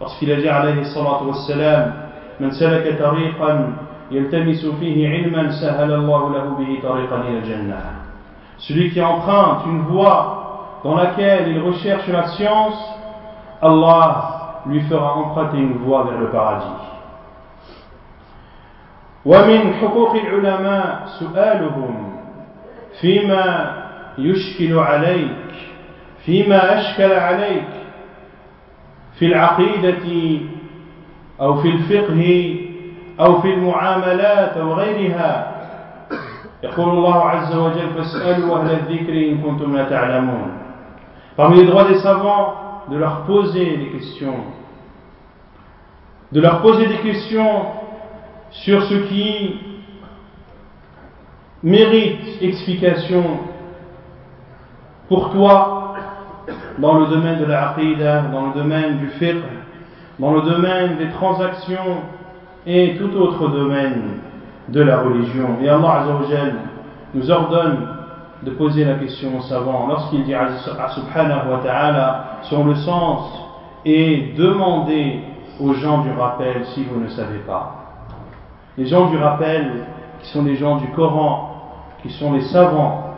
lorsqu'il 0.00 0.30
a 0.32 0.36
dit 0.36 0.48
alayhi 0.48 0.84
salatu 0.84 1.24
wa 1.24 1.34
sallam 1.46 1.92
من 2.40 2.50
سلك 2.50 2.98
طريقا 3.02 3.72
يلتمس 4.10 4.66
فيه 4.80 5.08
علما 5.08 5.50
سهل 5.60 5.92
الله 5.92 6.32
له 6.32 6.44
به 6.58 6.78
طريقا 6.82 7.16
إلى 7.20 7.38
الجنة 7.38 7.80
Celui 8.58 8.90
qui 8.90 9.00
emprunte 9.00 9.66
une 9.66 9.82
voie 9.82 10.80
dans 10.82 10.96
laquelle 10.96 11.48
il 11.48 11.60
recherche 11.62 12.08
la 12.08 12.26
science, 12.28 12.78
Allah 13.62 14.62
lui 14.66 14.80
fera 14.82 15.14
emprunter 15.14 15.58
une 15.58 15.78
voie 15.78 16.04
vers 16.04 16.18
le 16.18 16.28
paradis. 16.30 16.84
ومن 19.26 19.74
حقوق 19.74 20.14
العلماء 20.14 21.06
سؤالهم 21.18 22.11
فيما 23.01 23.73
يشكل 24.17 24.79
عليك 24.79 25.51
فيما 26.25 26.79
أشكل 26.79 27.11
عليك 27.11 27.69
في 29.19 29.25
العقيدة 29.25 30.05
أو 31.41 31.55
في 31.55 31.67
الفقه 31.69 32.55
أو 33.19 33.41
في 33.41 33.53
المعاملات 33.53 34.57
أو 34.57 34.73
غيرها. 34.73 35.49
يقول 36.63 36.89
الله 36.89 37.21
عز 37.23 37.55
وجل 37.55 37.89
فاسألوا 37.95 38.57
أهل 38.57 38.71
الذكر 38.71 39.13
إن 39.13 39.37
كنتم 39.37 39.75
لا 39.75 39.89
تعلمون. 39.89 40.51
Parmi 41.35 41.57
les 41.57 41.65
droits 41.65 41.85
des 41.85 41.99
savants, 41.99 42.53
de 42.89 42.97
leur 42.97 43.25
poser 43.25 43.77
des 43.77 43.89
questions, 43.89 44.43
de 46.31 46.39
leur 46.39 46.61
poser 46.61 46.87
des 46.87 46.97
questions 46.97 47.65
sur 48.51 48.83
ce 48.83 48.93
qui 49.09 49.59
mérite 51.63 52.41
explication 52.41 53.23
pour 55.07 55.31
toi 55.31 55.93
dans 56.77 56.99
le 56.99 57.07
domaine 57.07 57.39
de 57.39 57.45
la 57.45 57.75
dans 58.31 58.47
le 58.47 58.53
domaine 58.53 58.97
du 58.97 59.07
fiqh, 59.09 59.43
dans 60.19 60.33
le 60.33 60.41
domaine 60.41 60.97
des 60.97 61.09
transactions 61.09 62.01
et 62.65 62.95
tout 62.97 63.15
autre 63.17 63.47
domaine 63.47 64.19
de 64.69 64.81
la 64.81 65.01
religion. 65.01 65.57
Et 65.61 65.69
Allah 65.69 66.01
Azzawajal 66.01 66.53
nous 67.13 67.29
ordonne 67.29 67.87
de 68.43 68.51
poser 68.51 68.83
la 68.85 68.95
question 68.95 69.37
aux 69.37 69.41
savants 69.41 69.87
lorsqu'il 69.87 70.23
dit 70.23 70.33
subhanahu 70.33 71.51
wa 71.51 71.59
ta'ala 71.63 72.25
sur 72.43 72.63
le 72.63 72.75
sens 72.75 73.31
et 73.85 74.33
demander 74.37 75.19
aux 75.59 75.73
gens 75.73 76.01
du 76.01 76.11
rappel 76.11 76.65
si 76.73 76.83
vous 76.83 76.99
ne 76.99 77.07
savez 77.09 77.39
pas. 77.39 77.75
Les 78.77 78.87
gens 78.87 79.09
du 79.09 79.17
rappel, 79.17 79.85
qui 80.21 80.29
sont 80.29 80.43
les 80.43 80.55
gens 80.55 80.77
du 80.77 80.87
Coran, 80.87 81.52
qui 82.03 82.09
sont 82.11 82.33
les 82.33 82.41
savants, 82.41 83.15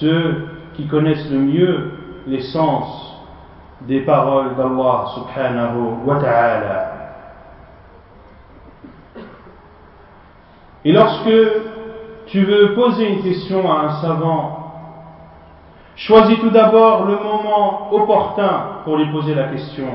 ceux 0.00 0.48
qui 0.74 0.86
connaissent 0.86 1.30
le 1.30 1.38
mieux 1.38 1.90
les 2.26 2.40
sens 2.40 3.14
des 3.82 4.00
paroles 4.00 4.56
d'Allah 4.56 5.04
subhanahu 5.14 6.06
wa 6.06 6.16
ta'ala. 6.16 6.92
Et 10.84 10.92
lorsque 10.92 11.30
tu 12.26 12.44
veux 12.44 12.74
poser 12.74 13.08
une 13.08 13.22
question 13.22 13.70
à 13.70 13.80
un 13.82 13.90
savant, 14.00 14.72
choisis 15.94 16.38
tout 16.40 16.50
d'abord 16.50 17.04
le 17.04 17.16
moment 17.16 17.92
opportun 17.92 18.80
pour 18.84 18.96
lui 18.96 19.12
poser 19.12 19.34
la 19.34 19.44
question. 19.44 19.88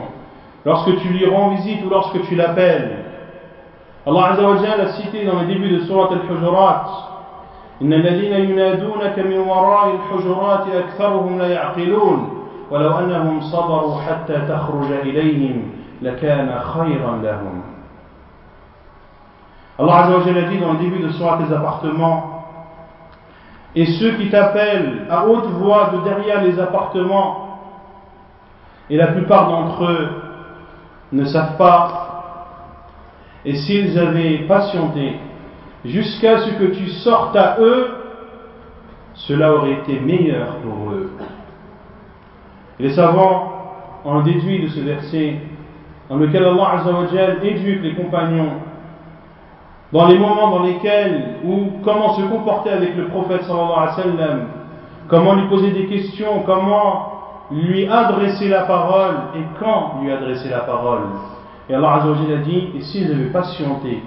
Lorsque 0.63 0.95
tu 0.97 1.07
lui 1.09 1.25
rends 1.27 1.49
visite 1.49 1.83
ou 1.85 1.89
lorsque 1.89 2.21
tu 2.27 2.35
l'appelles. 2.35 3.05
Allah 4.05 4.25
Azza 4.31 4.43
wa 4.43 4.55
a 4.55 4.87
cité 4.93 5.25
dans 5.25 5.39
le 5.41 5.47
début 5.47 5.69
de 5.69 5.79
Surat 5.79 6.09
Al-Hujurat 6.11 7.16
إن 7.82 7.92
الذين 7.92 8.32
ينادونك 8.50 9.18
من 9.18 9.38
وراء 9.38 9.94
الحجرات 9.94 10.68
أكثرهم 10.68 11.38
لا 11.38 11.48
يعقلون 11.48 12.44
ولو 12.70 12.98
أنهم 12.98 13.40
صبروا 13.40 14.00
حتى 14.00 14.40
تخرج 14.48 14.92
إليهم 14.92 15.70
لكان 16.02 16.58
خيرا 16.60 17.16
لهم 17.22 17.62
Allah 19.78 19.96
Azza 20.04 20.18
wa 20.18 20.24
Jalla 20.24 20.42
dit 20.42 20.58
dans 20.58 20.74
le 20.74 20.78
début 20.78 20.98
de 21.02 21.08
Surat 21.08 21.38
les 21.40 21.52
appartements 21.52 22.44
et 23.74 23.86
ceux 23.86 24.12
qui 24.12 24.28
t'appellent 24.28 25.06
à 25.10 25.26
haute 25.26 25.46
voix 25.46 25.90
de 25.94 26.04
derrière 26.08 26.42
les 26.42 26.60
appartements 26.60 27.58
et 28.90 28.96
la 28.96 29.08
plupart 29.08 29.48
d'entre 29.48 29.84
eux 29.84 30.08
ne 31.12 31.24
savent 31.24 31.56
pas 31.56 32.12
et 33.44 33.56
s'ils 33.56 33.98
avaient 33.98 34.44
patienté 34.46 35.18
jusqu'à 35.87 36.39
ce 36.39 36.51
que 36.51 36.65
tu 36.65 36.87
sortes 36.87 37.35
à 37.35 37.57
eux, 37.59 37.87
cela 39.13 39.53
aurait 39.53 39.73
été 39.73 39.99
meilleur 39.99 40.57
pour 40.57 40.91
eux. 40.91 41.11
Les 42.79 42.91
savants 42.91 43.53
ont 44.05 44.21
déduit 44.21 44.61
de 44.61 44.67
ce 44.67 44.79
verset 44.81 45.35
dans 46.09 46.17
lequel 46.17 46.45
Allah 46.45 46.79
Azzawajal 46.79 47.45
éduque 47.45 47.81
les 47.81 47.95
compagnons 47.95 48.51
dans 49.91 50.07
les 50.07 50.17
moments 50.19 50.51
dans 50.51 50.63
lesquels 50.63 51.37
ou 51.43 51.71
comment 51.83 52.13
se 52.13 52.21
comporter 52.23 52.69
avec 52.69 52.95
le 52.95 53.07
prophète 53.07 53.43
sallallahu 53.43 54.41
comment 55.07 55.33
lui 55.35 55.47
poser 55.47 55.71
des 55.71 55.85
questions, 55.87 56.43
comment 56.45 57.13
lui 57.51 57.87
adresser 57.87 58.49
la 58.49 58.63
parole 58.63 59.15
et 59.35 59.41
quand 59.59 60.01
lui 60.01 60.11
adresser 60.11 60.49
la 60.49 60.59
parole. 60.59 61.03
Et 61.69 61.73
Allah 61.73 61.95
Azzawajal 61.95 62.33
a 62.33 62.41
dit, 62.43 62.69
et 62.77 62.81
s'ils 62.81 63.11
avaient 63.11 63.31
patienté 63.31 64.03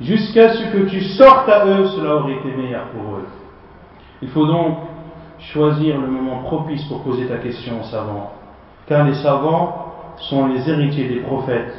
jusqu'à 0.00 0.54
ce 0.54 0.64
que 0.72 0.88
tu 0.88 1.00
sortes 1.02 1.48
à 1.48 1.66
eux, 1.66 1.86
cela 1.88 2.16
aurait 2.16 2.34
été 2.34 2.50
meilleur 2.56 2.84
pour 2.88 3.16
eux. 3.16 3.26
Il 4.22 4.28
faut 4.28 4.46
donc 4.46 4.78
choisir 5.38 6.00
le 6.00 6.06
moment 6.06 6.42
propice 6.42 6.84
pour 6.84 7.02
poser 7.02 7.26
ta 7.26 7.36
question 7.38 7.80
aux 7.80 7.84
savants, 7.84 8.32
car 8.86 9.04
les 9.04 9.14
savants 9.14 9.94
sont 10.18 10.46
les 10.46 10.68
héritiers 10.68 11.08
des 11.08 11.20
prophètes, 11.20 11.74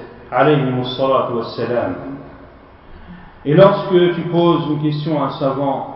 Et 3.45 3.53
lorsque 3.53 4.13
tu 4.15 4.22
poses 4.32 4.68
une 4.70 4.82
question 4.82 5.22
à 5.22 5.28
un 5.28 5.32
savant, 5.32 5.95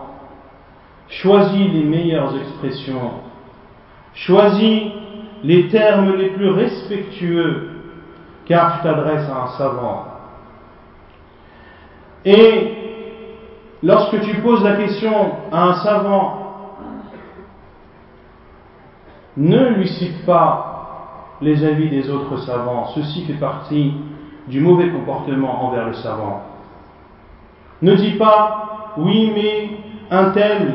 choisis 1.08 1.72
les 1.72 1.84
meilleures 1.84 2.34
expressions, 2.36 3.12
choisis 4.14 4.82
les 5.44 5.68
termes 5.68 6.16
les 6.16 6.30
plus 6.30 6.50
respectueux, 6.50 7.70
car 8.46 8.78
tu 8.78 8.82
t'adresses 8.84 9.28
à 9.28 9.44
un 9.44 9.48
savant. 9.58 10.11
Et 12.24 12.74
lorsque 13.82 14.20
tu 14.20 14.34
poses 14.40 14.62
la 14.62 14.76
question 14.76 15.32
à 15.50 15.64
un 15.64 15.74
savant, 15.74 16.38
ne 19.36 19.68
lui 19.70 19.88
cite 19.88 20.24
pas 20.26 21.36
les 21.40 21.64
avis 21.64 21.88
des 21.88 22.10
autres 22.10 22.36
savants. 22.38 22.86
Ceci 22.94 23.24
fait 23.24 23.34
partie 23.34 23.94
du 24.46 24.60
mauvais 24.60 24.90
comportement 24.90 25.64
envers 25.66 25.86
le 25.86 25.94
savant. 25.94 26.42
Ne 27.80 27.94
dis 27.94 28.12
pas, 28.12 28.92
oui, 28.96 29.32
mais 29.34 29.70
un 30.10 30.30
tel 30.30 30.74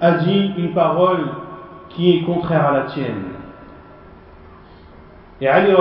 a 0.00 0.12
dit 0.12 0.52
une 0.56 0.72
parole 0.72 1.28
qui 1.90 2.16
est 2.16 2.22
contraire 2.22 2.68
à 2.68 2.72
la 2.72 2.82
tienne. 2.84 3.24
Et 5.40 5.48
Ali 5.48 5.72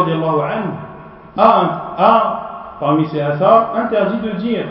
a, 1.38 1.96
a 1.98 2.78
parmi 2.80 3.08
ses 3.08 3.22
hasards 3.22 3.76
interdit 3.76 4.20
de 4.20 4.32
dire 4.32 4.66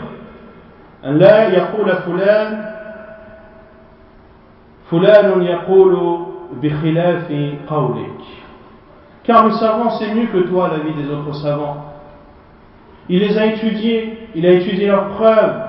لا 1.04 1.48
يقول 1.48 1.92
فلان 1.92 2.64
فلان 4.90 5.42
يقول 5.42 6.18
بخلاف 6.62 7.32
قولك 7.68 8.20
car 9.22 9.44
le 9.44 9.52
savant 9.52 9.90
sait 9.90 10.14
mieux 10.14 10.26
que 10.26 10.38
toi 10.48 10.70
la 10.72 10.78
vie 10.78 10.94
des 10.94 11.10
autres 11.10 11.34
savants 11.36 11.84
il 13.08 13.20
les 13.20 13.38
a 13.38 13.46
étudiés 13.46 14.28
il 14.34 14.46
a 14.46 14.52
étudié 14.52 14.88
leurs 14.88 15.08
preuves 15.08 15.62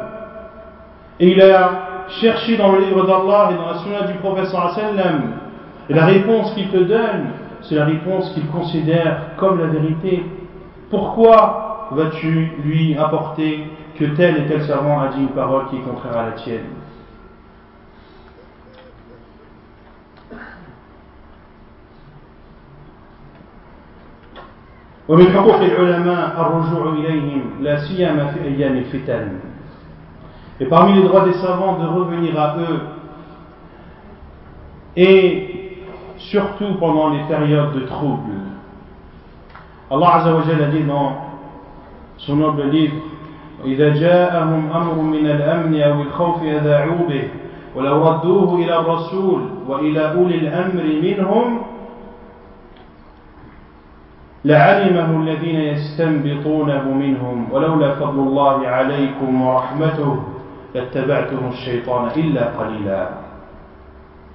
et 1.20 1.32
il 1.32 1.42
a 1.42 2.08
cherché 2.22 2.58
dans 2.58 2.72
le 2.74 2.80
livre 2.80 3.06
d'Allah 3.06 3.52
et 3.52 3.56
dans 3.56 3.68
la 3.68 3.78
sunna 3.80 4.12
du 4.12 4.18
prophète 4.20 4.48
sallam 4.48 5.34
et 5.90 5.94
la 5.94 6.06
réponse 6.06 6.54
qu'il 6.54 6.70
te 6.70 6.78
donne 6.78 7.30
c'est 7.62 7.76
la 7.76 7.86
réponse 7.86 8.34
qu'il 8.34 8.48
considère 8.48 9.36
comme 9.38 9.60
la 9.60 9.68
vérité 9.68 10.24
pourquoi 10.90 11.88
vas-tu 11.92 12.52
lui 12.64 12.98
apporter 12.98 13.66
que 13.98 14.06
tel 14.16 14.38
et 14.38 14.48
tel 14.48 14.64
savant 14.66 15.00
a 15.00 15.08
dit 15.10 15.22
une 15.22 15.30
parole 15.30 15.68
qui 15.70 15.78
est 15.78 15.82
contraire 15.82 16.18
à 16.18 16.26
la 16.28 16.32
tienne 16.32 16.66
ومن 25.10 25.28
حقوق 25.28 25.60
العلماء 25.60 26.42
الرجوع 26.42 26.94
إليهم 26.94 27.42
لا 27.62 27.76
سيما 27.88 28.32
في 28.32 28.40
أيام 28.48 28.78
الفتن 28.78 29.40
Et 30.62 30.66
parmi 30.66 30.94
les 30.94 31.04
droits 31.04 31.26
des 31.26 31.34
savants 31.34 31.80
de 31.80 31.88
revenir 31.88 32.40
à 32.40 32.56
eux 32.58 32.80
et 34.96 35.82
surtout 36.18 36.76
pendant 36.80 37.10
les 37.10 37.24
périodes 37.24 37.74
de 37.74 37.80
troubles. 37.82 38.32
Allah 39.90 40.16
Azza 40.16 40.34
wa 40.36 40.44
Jalla 40.44 40.68
dit 40.68 40.84
dans 40.84 41.16
son 42.18 42.36
noble 42.36 42.70
livre 42.70 42.96
إذا 43.65 43.89
جاءهم 43.95 44.71
أمر 44.73 44.95
من 44.95 45.27
الأمن 45.27 45.83
أو 45.83 46.03
الخوف 46.03 46.43
أذاعوا 46.43 47.09
به 47.09 47.29
ولو 47.75 48.09
ردوه 48.09 48.55
إلى 48.55 48.79
الرسول 48.79 49.41
وإلى 49.69 50.13
أولي 50.13 50.35
الأمر 50.35 50.83
منهم 51.03 51.59
لعلمه 54.45 55.23
الذين 55.23 55.61
يستنبطونه 55.61 56.93
منهم 56.93 57.53
ولولا 57.53 57.95
فضل 57.95 58.19
الله 58.19 58.69
عليكم 58.69 59.43
ورحمته 59.43 60.23
لاتبعتم 60.75 61.39
الشيطان 61.53 62.11
إلا 62.17 62.45
قليلا. 62.59 63.09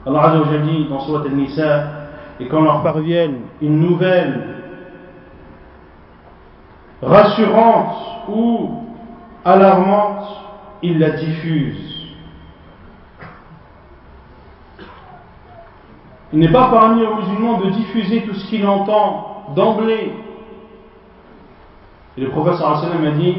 Azza 0.05 0.17
wa 0.17 0.45
Jalla 0.45 0.57
dit 0.65 0.88
dans 0.89 0.99
Surat 1.01 1.22
Al-Nisa 1.26 1.84
et 2.39 2.47
quand 2.47 2.61
leur 2.61 2.82
parvienne 2.82 3.41
une 3.61 3.80
nouvelle 3.80 4.41
rassurante 7.03 7.95
ou 8.28 8.81
alarmante, 9.46 10.28
il 10.82 11.00
la 11.00 11.12
diffuse. 11.12 11.92
Il 16.34 16.39
n'est 16.39 16.52
pas 16.52 16.70
parmi 16.70 17.04
aux 17.06 17.16
musulmans 17.16 17.60
de 17.60 17.70
diffuser 17.72 18.22
tout 18.22 18.34
ce 18.34 18.48
qu'il 18.48 18.66
entend 18.66 19.54
d'emblée. 19.56 20.14
Et 22.18 22.22
le 22.22 22.30
professeur 22.30 22.80
sallam 22.80 23.06
a 23.06 23.12
dit 23.12 23.38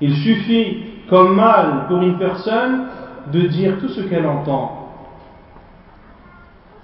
Il 0.00 0.14
suffit 0.16 0.84
comme 1.08 1.34
mal 1.34 1.86
pour 1.88 2.00
une 2.02 2.18
personne 2.18 2.86
de 3.32 3.40
dire 3.42 3.78
tout 3.80 3.88
ce 3.88 4.02
qu'elle 4.02 4.26
entend. 4.26 4.85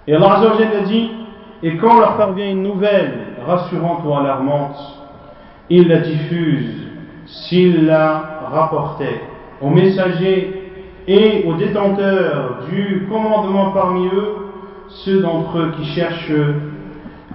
Et 0.06 0.14
Allah 0.14 0.40
a 0.40 0.80
dit 0.84 1.10
Et 1.62 1.76
quand 1.76 1.98
leur 1.98 2.16
parvient 2.16 2.50
une 2.50 2.62
nouvelle 2.62 3.12
rassurante 3.46 4.00
ou 4.04 4.14
alarmante, 4.14 4.76
ils 5.70 5.86
la 5.88 5.98
diffusent 5.98 6.88
s'ils 7.24 7.86
la 7.86 8.40
rapportaient 8.50 9.20
aux 9.60 9.70
messagers 9.70 10.72
et 11.06 11.44
aux 11.46 11.54
détenteurs 11.54 12.64
du 12.68 13.06
commandement 13.08 13.70
parmi 13.70 14.06
eux, 14.08 14.36
ceux 14.88 15.20
d'entre 15.22 15.58
eux 15.58 15.72
qui 15.76 15.84
cherchent 15.86 16.32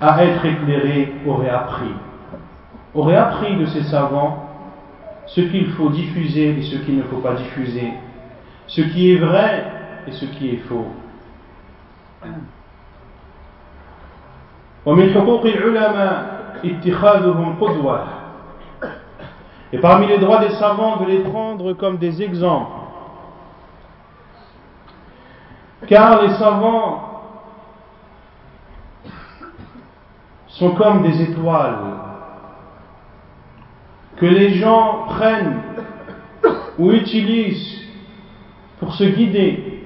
à 0.01 0.23
être 0.23 0.45
éclairés 0.45 1.13
auraient 1.25 1.49
appris. 1.49 1.93
Auraient 2.93 3.15
appris 3.15 3.55
de 3.57 3.65
ces 3.65 3.83
savants 3.83 4.43
ce 5.25 5.41
qu'il 5.41 5.67
faut 5.71 5.89
diffuser 5.89 6.57
et 6.57 6.61
ce 6.61 6.77
qu'il 6.77 6.97
ne 6.97 7.03
faut 7.03 7.17
pas 7.17 7.33
diffuser, 7.33 7.91
ce 8.67 8.81
qui 8.81 9.11
est 9.11 9.17
vrai 9.17 9.65
et 10.07 10.11
ce 10.11 10.25
qui 10.25 10.49
est 10.51 10.61
faux. 10.69 10.87
ومن 14.86 15.14
حقوق 15.14 15.44
العلماء 15.44 16.42
اتخاذهم 16.64 17.56
قدوة 17.60 18.04
Et 19.72 19.78
parmi 19.78 20.06
les 20.06 20.18
droits 20.18 20.38
des 20.38 20.50
savants, 20.56 20.98
de 20.98 21.06
les 21.06 21.20
prendre 21.20 21.72
comme 21.72 21.96
des 21.96 22.22
exemples. 22.22 22.72
Car 25.86 26.20
les 26.22 26.34
savants 26.34 27.08
sont 30.46 30.72
comme 30.72 31.02
des 31.02 31.22
étoiles 31.22 31.78
que 34.16 34.26
les 34.26 34.54
gens 34.56 35.06
prennent 35.08 35.62
ou 36.78 36.92
utilisent 36.92 37.80
pour 38.78 38.94
se 38.94 39.04
guider. 39.04 39.82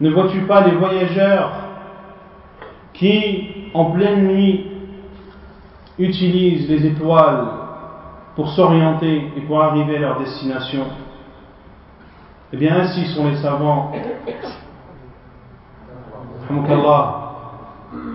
Ne 0.00 0.10
vois-tu 0.10 0.40
pas 0.42 0.66
les 0.66 0.72
voyageurs 0.72 1.52
qui 2.97 3.69
en 3.73 3.91
pleine 3.91 4.27
nuit 4.27 4.67
utilisent 5.99 6.69
les 6.69 6.85
étoiles 6.87 7.47
pour 8.35 8.49
s'orienter 8.49 9.31
et 9.37 9.41
pour 9.41 9.61
arriver 9.61 9.97
à 9.97 9.99
leur 9.99 10.19
destination. 10.19 10.85
Eh 12.51 12.57
bien, 12.57 12.75
ainsi 12.75 13.05
sont 13.07 13.27
les 13.27 13.37
savants. 13.37 13.91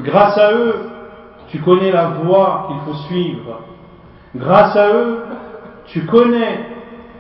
Grâce 0.05 0.39
à 0.39 0.53
eux, 0.53 0.91
tu 1.49 1.59
connais 1.61 1.91
la 1.91 2.09
voie 2.09 2.69
qu'il 2.69 2.81
faut 2.81 2.99
suivre. 3.09 3.61
Grâce 4.37 4.77
à 4.77 4.89
eux, 4.93 5.25
tu 5.87 6.07
connais 6.07 6.61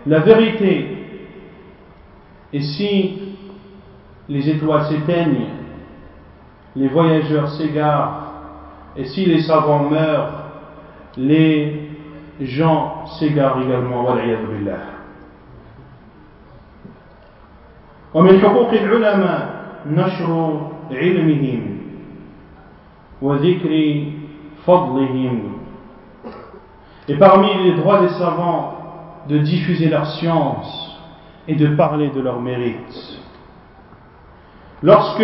la 0.06 0.20
vérité. 0.20 0.96
Et 2.52 2.61
si 2.61 3.34
les 4.28 4.48
étoiles 4.48 4.86
s'éteignent, 4.86 5.59
les 6.79 6.88
voyageurs 6.88 7.49
s'égarent, 7.51 8.21
et 8.97 9.05
si 9.05 9.25
les 9.25 9.41
savants 9.41 9.89
meurent, 9.89 10.31
les 11.17 11.89
gens 12.39 13.05
s'égarent 13.19 13.61
également. 13.61 14.05
ومن 18.15 18.39
حقوق 18.39 18.71
العلماء 18.71 19.65
نشر 19.86 20.59
علمهم 20.91 21.77
وذكر 23.21 24.03
فضلهم 24.65 25.51
Et 27.07 27.17
parmi 27.17 27.49
les 27.63 27.73
droits 27.73 28.01
des 28.01 28.09
savants, 28.09 28.75
de 29.29 29.38
diffuser 29.38 29.89
leur 29.89 30.07
science 30.07 30.99
et 31.47 31.55
de 31.55 31.75
parler 31.75 32.09
de 32.09 32.19
leur 32.19 32.41
mérite. 32.41 33.19
Lorsque 34.81 35.23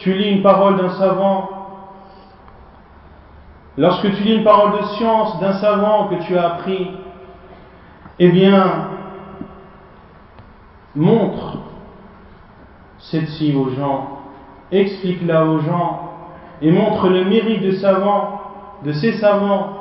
tu 0.00 0.14
lis 0.14 0.30
une 0.30 0.42
parole 0.42 0.76
d'un 0.78 0.90
savant, 0.90 1.50
lorsque 3.76 4.10
tu 4.14 4.22
lis 4.22 4.36
une 4.36 4.44
parole 4.44 4.80
de 4.80 4.84
science 4.96 5.38
d'un 5.40 5.52
savant 5.52 6.08
que 6.08 6.14
tu 6.24 6.36
as 6.38 6.54
appris, 6.54 6.90
eh 8.18 8.28
bien, 8.30 8.88
montre 10.96 11.58
celle-ci 12.98 13.54
aux 13.54 13.70
gens, 13.70 14.20
explique-la 14.72 15.44
aux 15.44 15.60
gens 15.60 16.10
et 16.62 16.70
montre 16.70 17.08
le 17.08 17.24
mérite 17.24 17.62
de 17.62 17.72
savants, 17.72 18.40
de 18.84 18.92
ces 18.92 19.12
savants 19.18 19.76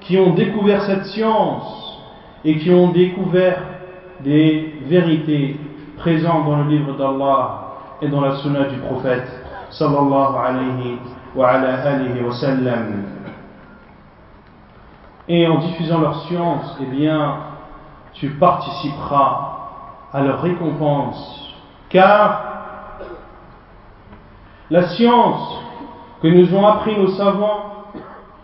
qui 0.00 0.18
ont 0.18 0.34
découvert 0.34 0.82
cette 0.82 1.06
science 1.06 1.98
et 2.44 2.58
qui 2.58 2.70
ont 2.70 2.92
découvert 2.92 3.58
des 4.20 4.74
vérités 4.86 5.58
présentes 5.96 6.44
dans 6.44 6.62
le 6.62 6.70
livre 6.70 6.96
d'Allah 6.96 7.74
et 8.02 8.08
dans 8.08 8.20
la 8.20 8.36
sunna 8.36 8.64
du 8.64 8.76
prophète 8.78 9.43
Et 15.26 15.46
en 15.48 15.58
diffusant 15.58 16.00
leur 16.00 16.20
science, 16.26 16.76
eh 16.80 16.86
bien, 16.86 17.36
tu 18.12 18.30
participeras 18.30 19.58
à 20.12 20.22
leur 20.22 20.42
récompense. 20.42 21.52
Car 21.88 22.44
la 24.70 24.88
science 24.88 25.58
que 26.22 26.28
nous 26.28 26.54
ont 26.54 26.66
appris 26.66 26.96
nos 26.96 27.08
savants, 27.08 27.84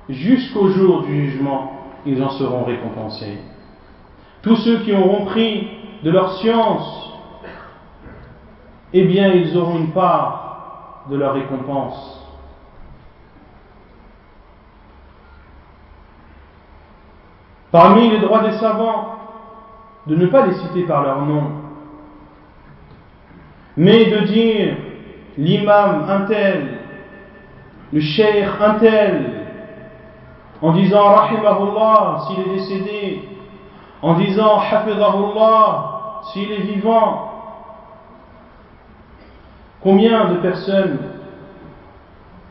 jusqu'au 0.09 0.69
jour 0.71 1.03
du 1.03 1.31
jugement, 1.31 1.73
ils 2.05 2.23
en 2.23 2.31
seront 2.31 2.65
récompensés. 2.65 3.39
Tous 4.43 4.57
ceux 4.57 4.79
qui 4.81 4.93
auront 4.95 5.27
pris 5.27 5.69
de 6.03 6.11
leur 6.11 6.33
science, 6.39 7.13
eh 8.93 9.05
bien, 9.05 9.29
ils 9.29 9.57
auront 9.57 9.77
une 9.77 9.93
part 9.93 10.40
de 11.11 11.17
leur 11.17 11.35
récompense. 11.35 12.17
Parmi 17.73 18.11
les 18.11 18.19
droits 18.19 18.43
des 18.43 18.59
savants, 18.59 19.17
de 20.07 20.17
ne 20.17 20.27
pas 20.27 20.47
les 20.47 20.55
citer 20.55 20.83
par 20.85 21.03
leur 21.03 21.23
nom, 21.23 21.43
mais 23.77 24.07
de 24.07 24.19
dire 24.21 24.77
l'imam 25.39 26.07
un 26.09 26.21
tel, 26.23 26.79
le 27.93 28.01
cheikh 28.01 28.47
un 28.61 28.75
tel, 28.75 29.47
en 30.63 30.73
disant 30.73 31.15
rahimahullah 31.15 32.19
s'il 32.27 32.41
est 32.41 32.55
décédé, 32.57 33.29
en 34.03 34.15
disant 34.15 34.59
hafidahullah 34.59 36.23
s'il 36.33 36.51
est 36.53 36.63
vivant. 36.63 37.30
Combien 39.83 40.33
de 40.33 40.37
personnes 40.39 40.99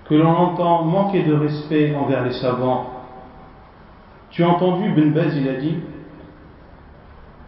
que 0.05 0.15
l'on 0.15 0.35
entend 0.35 0.83
manquer 0.83 1.23
de 1.23 1.35
respect 1.35 1.95
envers 1.95 2.23
les 2.23 2.33
savants 2.33 2.87
Tu 4.31 4.43
as 4.43 4.49
entendu 4.49 4.91
Ben 4.91 5.11
Bez, 5.11 5.35
il 5.35 5.47
a 5.47 5.53
dit 5.53 5.77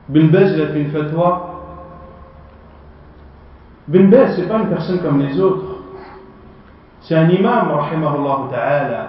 Ben 0.08 0.30
Bez, 0.30 0.54
il 0.54 0.62
a 0.62 0.68
fait 0.68 0.82
une 0.82 0.92
fatwa 0.92 1.48
Ben 3.88 4.10
Bez, 4.10 4.36
c'est 4.36 4.48
pas 4.48 4.60
une 4.60 4.70
personne 4.70 5.00
comme 5.00 5.20
les 5.20 5.40
autres. 5.40 5.78
C'est 7.02 7.16
un 7.16 7.30
imam, 7.30 7.72
rahimahullah 7.72 8.40
ta'ala. 8.52 9.08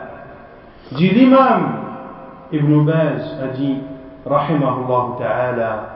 Dit 0.92 1.10
l'imam 1.10 1.82
Ibn 2.52 2.84
Baz 2.84 3.38
a 3.42 3.48
dit, 3.56 3.78
rahimahullah 4.26 5.16
ta'ala, 5.18 5.88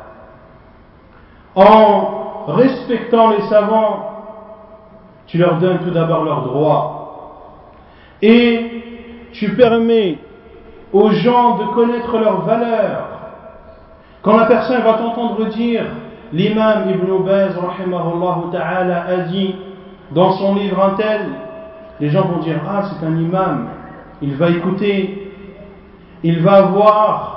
en 1.55 2.47
respectant 2.49 3.31
les 3.31 3.43
savants, 3.43 4.06
tu 5.27 5.39
leur 5.39 5.59
donnes 5.59 5.79
tout 5.79 5.91
d'abord 5.91 6.25
leurs 6.25 6.43
droits 6.43 7.03
et 8.23 9.31
tu 9.33 9.55
permets 9.55 10.19
aux 10.93 11.11
gens 11.11 11.59
de 11.59 11.65
connaître 11.75 12.17
leurs 12.19 12.43
valeurs. 12.43 13.09
Quand 14.23 14.37
la 14.37 14.47
personne 14.47 14.83
va 14.83 14.95
t'entendre 14.95 15.47
dire 15.47 15.85
L'imam 16.33 16.91
Ibn 16.91 17.25
Baz 17.25 17.55
ta'ala 18.51 19.05
a 19.07 19.17
dit 19.29 19.55
dans 20.11 20.33
son 20.33 20.55
livre 20.57 20.83
un 20.83 20.95
tel, 20.97 21.21
les 22.01 22.11
gens 22.11 22.27
vont 22.27 22.41
dire 22.41 22.61
Ah, 22.69 22.83
c'est 22.85 23.07
un 23.07 23.17
imam, 23.17 23.69
il 24.21 24.35
va 24.35 24.51
écouter, 24.51 25.33
il 26.23 26.41
va 26.41 26.63
voir, 26.63 27.37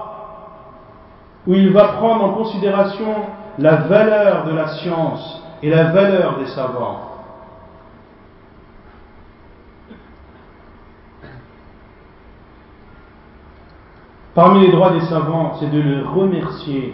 ou 1.46 1.54
il 1.54 1.72
va 1.72 1.86
prendre 1.86 2.26
en 2.26 2.30
considération 2.30 3.14
la 3.60 3.76
valeur 3.76 4.46
de 4.46 4.54
la 4.54 4.68
science 4.70 5.44
et 5.62 5.70
la 5.70 5.92
valeur 5.92 6.38
des 6.40 6.48
savants. 6.48 7.09
Parmi 14.36 14.66
les 14.66 14.72
droits 14.72 14.92
des 14.92 15.02
savants, 15.02 15.56
c'est 15.60 15.72
de 15.72 15.82
les 15.82 16.02
remercier 16.02 16.94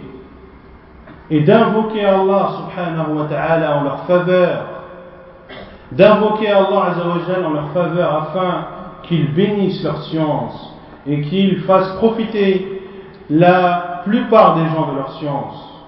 et 1.30 1.40
d'invoquer 1.40 2.04
Allah 2.04 2.50
subhanahu 2.58 3.18
wa 3.18 3.24
ta'ala 3.24 3.78
en 3.78 3.84
leur 3.84 4.00
faveur, 4.04 4.64
d'invoquer 5.92 6.48
Allah 6.48 6.92
azawajal 6.92 7.44
en 7.44 7.50
leur 7.50 7.68
faveur 7.70 8.14
afin 8.14 8.66
qu'ils 9.02 9.32
bénissent 9.34 9.82
leur 9.82 10.02
science 10.04 10.74
et 11.06 11.20
qu'ils 11.22 11.60
fassent 11.60 11.96
profiter 11.96 12.82
la 13.28 14.02
plupart 14.04 14.56
des 14.56 14.66
gens 14.66 14.92
de 14.92 14.96
leur 14.96 15.12
science. 15.18 15.84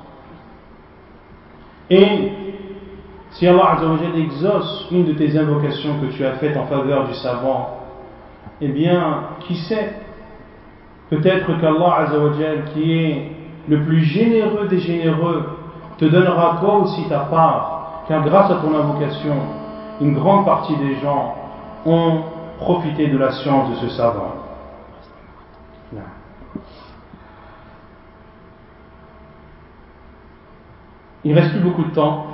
Et 1.90 2.32
si 3.30 3.46
Allah 3.46 3.76
azawajal 3.76 4.18
exauce 4.18 4.86
une 4.90 5.06
de 5.06 5.12
tes 5.12 5.38
invocations 5.38 5.94
que 6.00 6.12
tu 6.12 6.24
as 6.24 6.32
faites 6.32 6.56
en 6.56 6.66
faveur 6.66 7.06
du 7.06 7.14
savant, 7.14 7.78
eh 8.60 8.68
bien, 8.68 9.20
qui 9.40 9.54
sait, 9.54 9.94
peut-être 11.10 11.58
qu'Allah 11.60 11.94
azawajal 12.00 12.64
qui 12.72 12.92
est 12.92 13.32
le 13.68 13.82
plus 13.84 14.00
généreux 14.00 14.66
des 14.68 14.78
généreux, 14.78 15.44
te 15.98 16.04
donnera 16.04 16.58
toi 16.60 16.76
aussi 16.78 17.08
ta 17.08 17.20
part, 17.20 18.04
car 18.08 18.22
grâce 18.24 18.50
à 18.50 18.56
ton 18.56 18.74
invocation, 18.74 19.34
une 20.00 20.14
grande 20.14 20.44
partie 20.44 20.76
des 20.76 20.96
gens 20.96 21.34
ont 21.84 22.20
profité 22.58 23.08
de 23.08 23.18
la 23.18 23.32
science 23.32 23.70
de 23.70 23.86
ce 23.86 23.88
savant. 23.96 24.34
Il 31.24 31.34
ne 31.34 31.40
reste 31.40 31.50
plus 31.52 31.60
beaucoup 31.60 31.84
de 31.84 31.90
temps. 31.90 32.26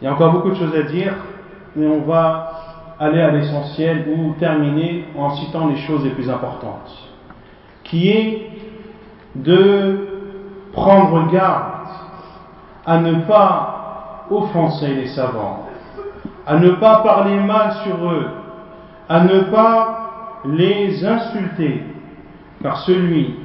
Il 0.00 0.04
y 0.04 0.08
a 0.08 0.12
encore 0.12 0.32
beaucoup 0.32 0.50
de 0.50 0.56
choses 0.56 0.74
à 0.74 0.82
dire, 0.82 1.14
mais 1.74 1.86
on 1.86 2.02
va 2.02 2.52
aller 2.98 3.20
à 3.20 3.30
l'essentiel 3.30 4.08
ou 4.08 4.34
terminer 4.38 5.06
en 5.16 5.30
citant 5.36 5.68
les 5.68 5.76
choses 5.76 6.04
les 6.04 6.10
plus 6.10 6.28
importantes, 6.28 7.05
qui 7.86 8.10
est 8.10 8.50
de 9.34 10.08
prendre 10.72 11.30
garde 11.30 11.88
à 12.84 12.98
ne 12.98 13.20
pas 13.22 14.26
offenser 14.30 14.88
les 14.88 15.06
savants, 15.08 15.68
à 16.46 16.58
ne 16.58 16.70
pas 16.70 17.02
parler 17.02 17.38
mal 17.40 17.72
sur 17.84 18.10
eux, 18.10 18.28
à 19.08 19.24
ne 19.24 19.40
pas 19.40 20.40
les 20.44 21.04
insulter, 21.04 21.82
car 22.62 22.78
celui 22.78 23.36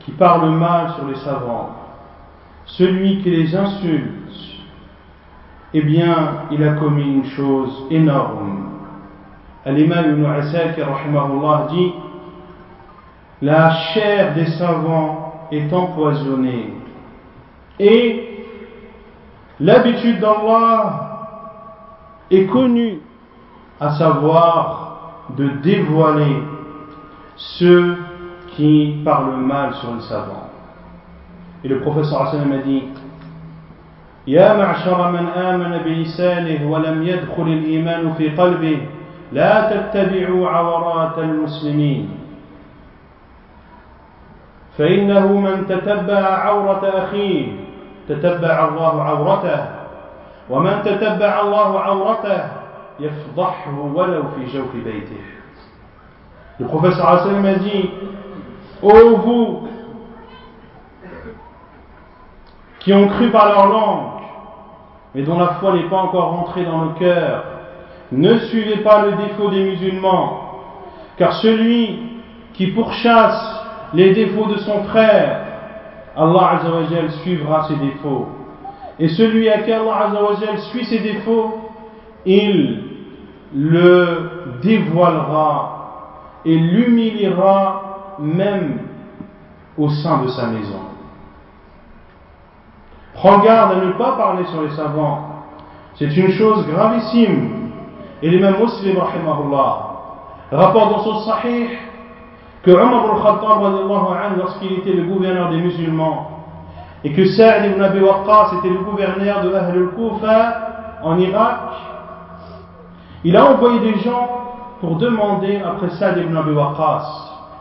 qui 0.00 0.12
parle 0.12 0.50
mal 0.50 0.90
sur 0.90 1.06
les 1.06 1.16
savants, 1.16 1.70
celui 2.66 3.22
qui 3.22 3.30
les 3.30 3.54
insulte, 3.54 4.16
eh 5.72 5.82
bien, 5.82 6.46
il 6.50 6.62
a 6.64 6.72
commis 6.72 7.04
une 7.04 7.24
chose 7.26 7.86
énorme. 7.90 8.70
Al-Imam 9.64 10.10
ibn 10.10 10.24
Asakir, 10.24 10.86
dit 11.70 11.92
la 13.41 13.71
chair 13.93 14.33
des 14.33 14.47
savants 14.57 15.47
est 15.51 15.71
empoisonnée. 15.71 16.73
Et 17.79 18.45
l'habitude 19.59 20.19
d'Allah 20.19 21.27
est 22.31 22.45
connue, 22.45 22.99
à 23.79 23.91
savoir 23.97 25.27
de 25.37 25.47
dévoiler 25.63 26.41
ceux 27.35 27.97
qui 28.55 29.01
parlent 29.03 29.37
mal 29.37 29.73
sur 29.75 29.93
les 29.95 30.01
savants. 30.01 30.49
Et 31.63 31.67
le 31.67 31.81
professeur 31.81 32.21
Hassan 32.21 32.51
a 32.51 32.57
dit 32.59 32.83
يا 34.27 34.57
معشر 34.57 35.11
من 35.11 35.27
آمن 35.27 35.77
بلسانه 35.85 36.71
ولم 36.71 37.03
يدخل 37.03 37.47
الإيمان 37.47 38.13
في 38.13 38.29
قلبه 38.29 38.77
لا 39.33 39.69
تتبعوا 39.69 40.49
عورات 40.49 41.19
المسلمين 41.19 42.09
فإنه 44.79 45.27
من 45.27 45.65
تتبع 45.67 46.19
عورة 46.19 46.83
أخيه 46.85 47.47
تتبع 48.09 48.67
الله 48.67 49.03
عورته 49.03 49.65
ومن 50.49 50.81
تتبع 50.83 51.41
الله 51.41 51.79
عورته 51.79 52.43
يفضحه 52.99 53.79
ولو 53.79 54.23
في 54.23 54.45
جوف 54.57 54.75
بيته 54.75 55.21
Le 56.57 56.67
professeur 56.67 57.09
Hassan 57.09 57.41
m'a 57.41 57.55
dit 57.55 57.89
Ô 58.81 58.89
oh 58.89 59.17
vous 59.17 59.67
qui 62.79 62.93
ont 62.93 63.07
cru 63.07 63.29
par 63.29 63.49
leur 63.49 63.67
langue, 63.67 64.21
mais 65.13 65.23
dont 65.23 65.39
la 65.39 65.55
foi 65.59 65.73
n'est 65.73 65.89
pas 65.89 65.97
encore 65.97 66.29
rentrée 66.29 66.63
dans 66.63 66.77
nos 66.85 66.91
cœurs, 66.91 67.43
ne 68.11 68.37
suivez 68.37 68.77
pas 68.77 69.05
le 69.05 69.13
défaut 69.13 69.49
des 69.49 69.63
musulmans, 69.63 70.61
car 71.17 71.33
celui 71.33 71.99
qui 72.53 72.67
pourchasse 72.67 73.58
les 73.94 74.14
défauts 74.14 74.46
de 74.46 74.58
son 74.58 74.84
frère, 74.84 75.40
Allah 76.16 76.50
Azzawajal 76.60 77.10
suivra 77.22 77.66
ses 77.68 77.76
défauts. 77.76 78.28
Et 78.98 79.08
celui 79.08 79.48
à 79.48 79.58
qui 79.62 79.72
Allah 79.72 80.08
Azzawajal 80.08 80.58
suit 80.70 80.84
ses 80.84 81.00
défauts, 81.00 81.70
il 82.26 82.84
le 83.54 84.58
dévoilera 84.62 85.76
et 86.44 86.56
l'humiliera 86.56 88.16
même 88.18 88.78
au 89.76 89.88
sein 89.88 90.22
de 90.22 90.28
sa 90.28 90.46
maison. 90.48 90.80
Prends 93.14 93.40
garde 93.40 93.72
à 93.72 93.84
ne 93.84 93.92
pas 93.92 94.12
parler 94.12 94.44
sur 94.46 94.62
les 94.62 94.70
savants. 94.70 95.28
C'est 95.96 96.16
une 96.16 96.30
chose 96.30 96.66
gravissime. 96.66 97.70
Et 98.22 98.28
l'imam 98.28 98.56
muslim, 98.60 98.98
rahimahullah, 98.98 99.90
rapporte 100.52 100.90
dans 100.90 101.02
son 101.04 101.20
sahih 101.20 101.68
que 102.62 102.70
Omar 102.70 103.04
al-Khattab, 103.14 104.36
lorsqu'il 104.36 104.72
était 104.78 104.92
le 104.92 105.04
gouverneur 105.04 105.50
des 105.50 105.58
musulmans, 105.58 106.30
et 107.02 107.12
que 107.12 107.24
Sa'd 107.24 107.64
ibn 107.64 107.82
Abi 107.82 108.00
Waqqas 108.00 108.58
était 108.58 108.68
le 108.68 108.80
gouverneur 108.80 109.42
de 109.42 109.54
Ahl 109.54 109.72
al-Kufa 109.76 111.00
en 111.02 111.18
Irak, 111.18 111.60
il 113.24 113.36
a 113.36 113.52
envoyé 113.52 113.80
des 113.80 113.98
gens 114.00 114.28
pour 114.80 114.96
demander 114.96 115.60
après 115.64 115.90
Sa'd 115.90 116.18
ibn 116.18 116.36
Abi 116.36 116.52
Waqqas, 116.52 117.06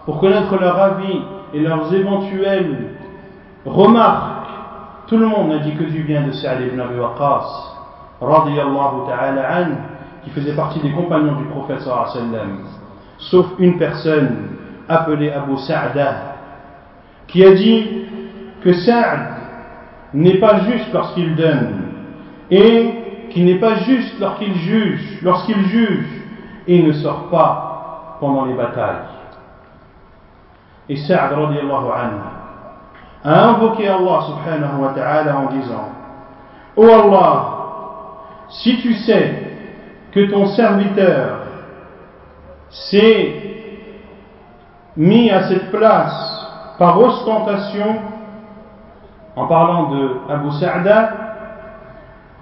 pour 0.06 0.20
connaître 0.20 0.58
leur 0.60 0.78
avis 0.78 1.22
et 1.54 1.60
leurs 1.60 1.94
éventuelles 1.94 2.96
remarques. 3.66 4.48
Tout 5.08 5.18
le 5.18 5.26
monde 5.26 5.50
n'a 5.50 5.60
dit 5.60 5.76
que 5.76 5.84
du 5.84 6.04
bien 6.04 6.28
de 6.28 6.32
Sa'd 6.34 6.62
ibn 6.62 6.80
Abi 6.80 7.00
Waqqas, 7.00 7.46
radiyallahu 8.22 9.08
ta'ala 9.08 9.62
an, 9.62 9.68
qui 10.26 10.30
faisait 10.32 10.56
partie 10.56 10.80
des 10.80 10.92
compagnons 10.92 11.36
du 11.36 11.46
prophète 11.46 11.80
sallallahu 11.80 12.66
sauf 13.18 13.48
une 13.60 13.78
personne 13.78 14.59
appelée 14.90 15.32
Abu 15.32 15.58
Sa'da, 15.58 16.36
qui 17.28 17.46
a 17.46 17.54
dit 17.54 18.06
que 18.64 18.74
Sa'd 18.74 19.20
n'est 20.14 20.40
pas 20.40 20.62
juste 20.62 20.92
lorsqu'il 20.92 21.36
donne 21.36 21.84
et 22.50 22.94
qui 23.30 23.44
n'est 23.44 23.60
pas 23.60 23.76
juste 23.76 24.20
lorsqu'il 24.20 24.56
juge, 24.56 25.20
lorsqu'il 25.22 25.64
juge 25.68 26.08
et 26.68 26.82
ne 26.82 26.92
sort 26.94 27.30
pas 27.30 28.18
pendant 28.20 28.46
les 28.46 28.56
batailles. 28.56 29.06
Et 30.90 30.98
Sa'd 30.98 31.34
a 33.24 33.50
invoqué 33.50 33.88
Allah 33.88 34.22
subhanahu 34.28 34.82
wa 34.82 34.94
ta'ala 34.94 35.38
en 35.38 35.52
disant 35.52 35.90
Oh 36.76 36.88
Allah, 36.88 37.46
si 38.50 38.78
tu 38.82 38.94
sais 38.94 39.44
que 40.12 40.32
ton 40.32 40.48
serviteur 40.48 41.40
s'est 42.70 43.50
mis 45.00 45.32
à 45.32 45.48
cette 45.48 45.72
place 45.72 46.46
par 46.78 47.00
ostentation, 47.00 48.02
en 49.38 49.48
parlant 49.48 49.92
de 49.92 50.18
Abu 50.30 50.50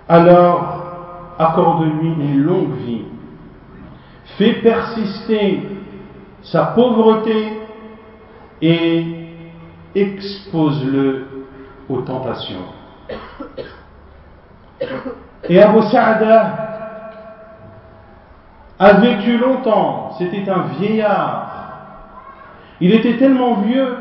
alors 0.10 1.36
accorde-lui 1.38 2.08
une 2.08 2.42
longue 2.42 2.76
vie. 2.78 3.06
Fais 4.40 4.54
persister 4.54 5.70
sa 6.42 6.66
pauvreté 6.68 7.60
et 8.62 9.06
expose-le 9.94 11.28
aux 11.88 12.02
tentations. 12.02 12.66
Et 15.48 15.62
Abu 15.62 15.82
Sa'da 15.92 16.68
a 18.80 18.94
vécu 18.94 19.38
longtemps, 19.38 20.16
c'était 20.18 20.50
un 20.50 20.64
vieillard. 20.80 21.47
Il 22.80 22.94
était 22.94 23.18
tellement 23.18 23.62
vieux 23.62 23.96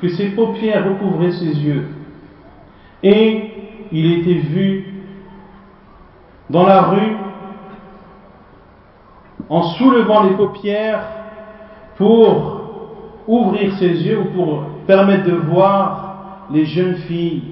que 0.00 0.08
ses 0.08 0.30
paupières 0.30 0.86
recouvraient 0.88 1.32
ses 1.32 1.58
yeux. 1.58 1.88
Et 3.02 3.50
il 3.92 4.20
était 4.20 4.34
vu 4.34 4.86
dans 6.48 6.66
la 6.66 6.82
rue 6.82 7.16
en 9.48 9.62
soulevant 9.62 10.24
les 10.24 10.36
paupières 10.36 11.02
pour 11.96 12.60
ouvrir 13.26 13.74
ses 13.74 13.88
yeux 13.88 14.20
ou 14.20 14.24
pour 14.36 14.64
permettre 14.86 15.24
de 15.24 15.34
voir 15.34 16.46
les 16.52 16.64
jeunes 16.64 16.96
filles 16.96 17.42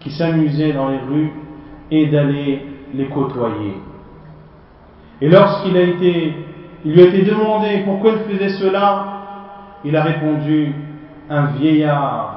qui 0.00 0.10
s'amusaient 0.10 0.72
dans 0.72 0.88
les 0.88 0.98
rues 0.98 1.32
et 1.90 2.06
d'aller 2.06 2.62
les 2.94 3.06
côtoyer. 3.06 3.74
Et 5.20 5.28
lorsqu'il 5.28 5.76
a 5.76 5.82
été, 5.82 6.34
lui 6.84 7.00
a 7.00 7.04
été 7.06 7.22
demandé 7.22 7.82
pourquoi 7.84 8.12
il 8.12 8.36
faisait 8.36 8.50
cela, 8.50 9.17
il 9.84 9.96
a 9.96 10.02
répondu 10.02 10.74
un 11.30 11.46
vieillard 11.46 12.34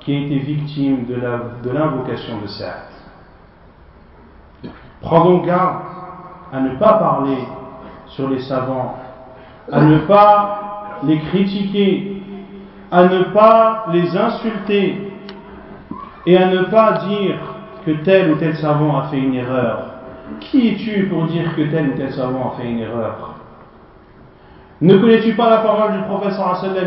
qui 0.00 0.14
a 0.14 0.18
été 0.20 0.38
victime 0.38 1.06
de 1.06 1.70
l'invocation 1.70 2.38
de, 2.38 2.42
de 2.42 2.48
Prends 5.00 5.24
donc 5.24 5.46
garde 5.46 5.82
à 6.52 6.60
ne 6.60 6.76
pas 6.76 6.94
parler 6.94 7.38
sur 8.06 8.28
les 8.28 8.40
savants, 8.40 8.96
à 9.70 9.80
ne 9.80 9.98
pas 9.98 10.98
les 11.04 11.18
critiquer, 11.18 12.22
à 12.90 13.04
ne 13.04 13.22
pas 13.24 13.86
les 13.92 14.16
insulter 14.16 15.12
et 16.26 16.36
à 16.36 16.46
ne 16.46 16.62
pas 16.64 16.98
dire 17.08 17.36
que 17.84 17.90
tel 18.04 18.32
ou 18.32 18.36
tel 18.36 18.56
savant 18.56 18.98
a 18.98 19.02
fait 19.04 19.18
une 19.18 19.34
erreur. 19.34 19.86
Qui 20.40 20.68
es-tu 20.68 21.06
pour 21.06 21.24
dire 21.24 21.54
que 21.56 21.62
tel 21.62 21.90
ou 21.90 21.96
tel 21.96 22.12
savant 22.12 22.52
a 22.52 22.60
fait 22.60 22.70
une 22.70 22.80
erreur? 22.80 23.31
Ne 24.82 24.98
connais-tu 24.98 25.34
pas 25.34 25.48
la 25.48 25.58
parole 25.58 25.92
du 25.92 25.98
sallallahu 26.32 26.82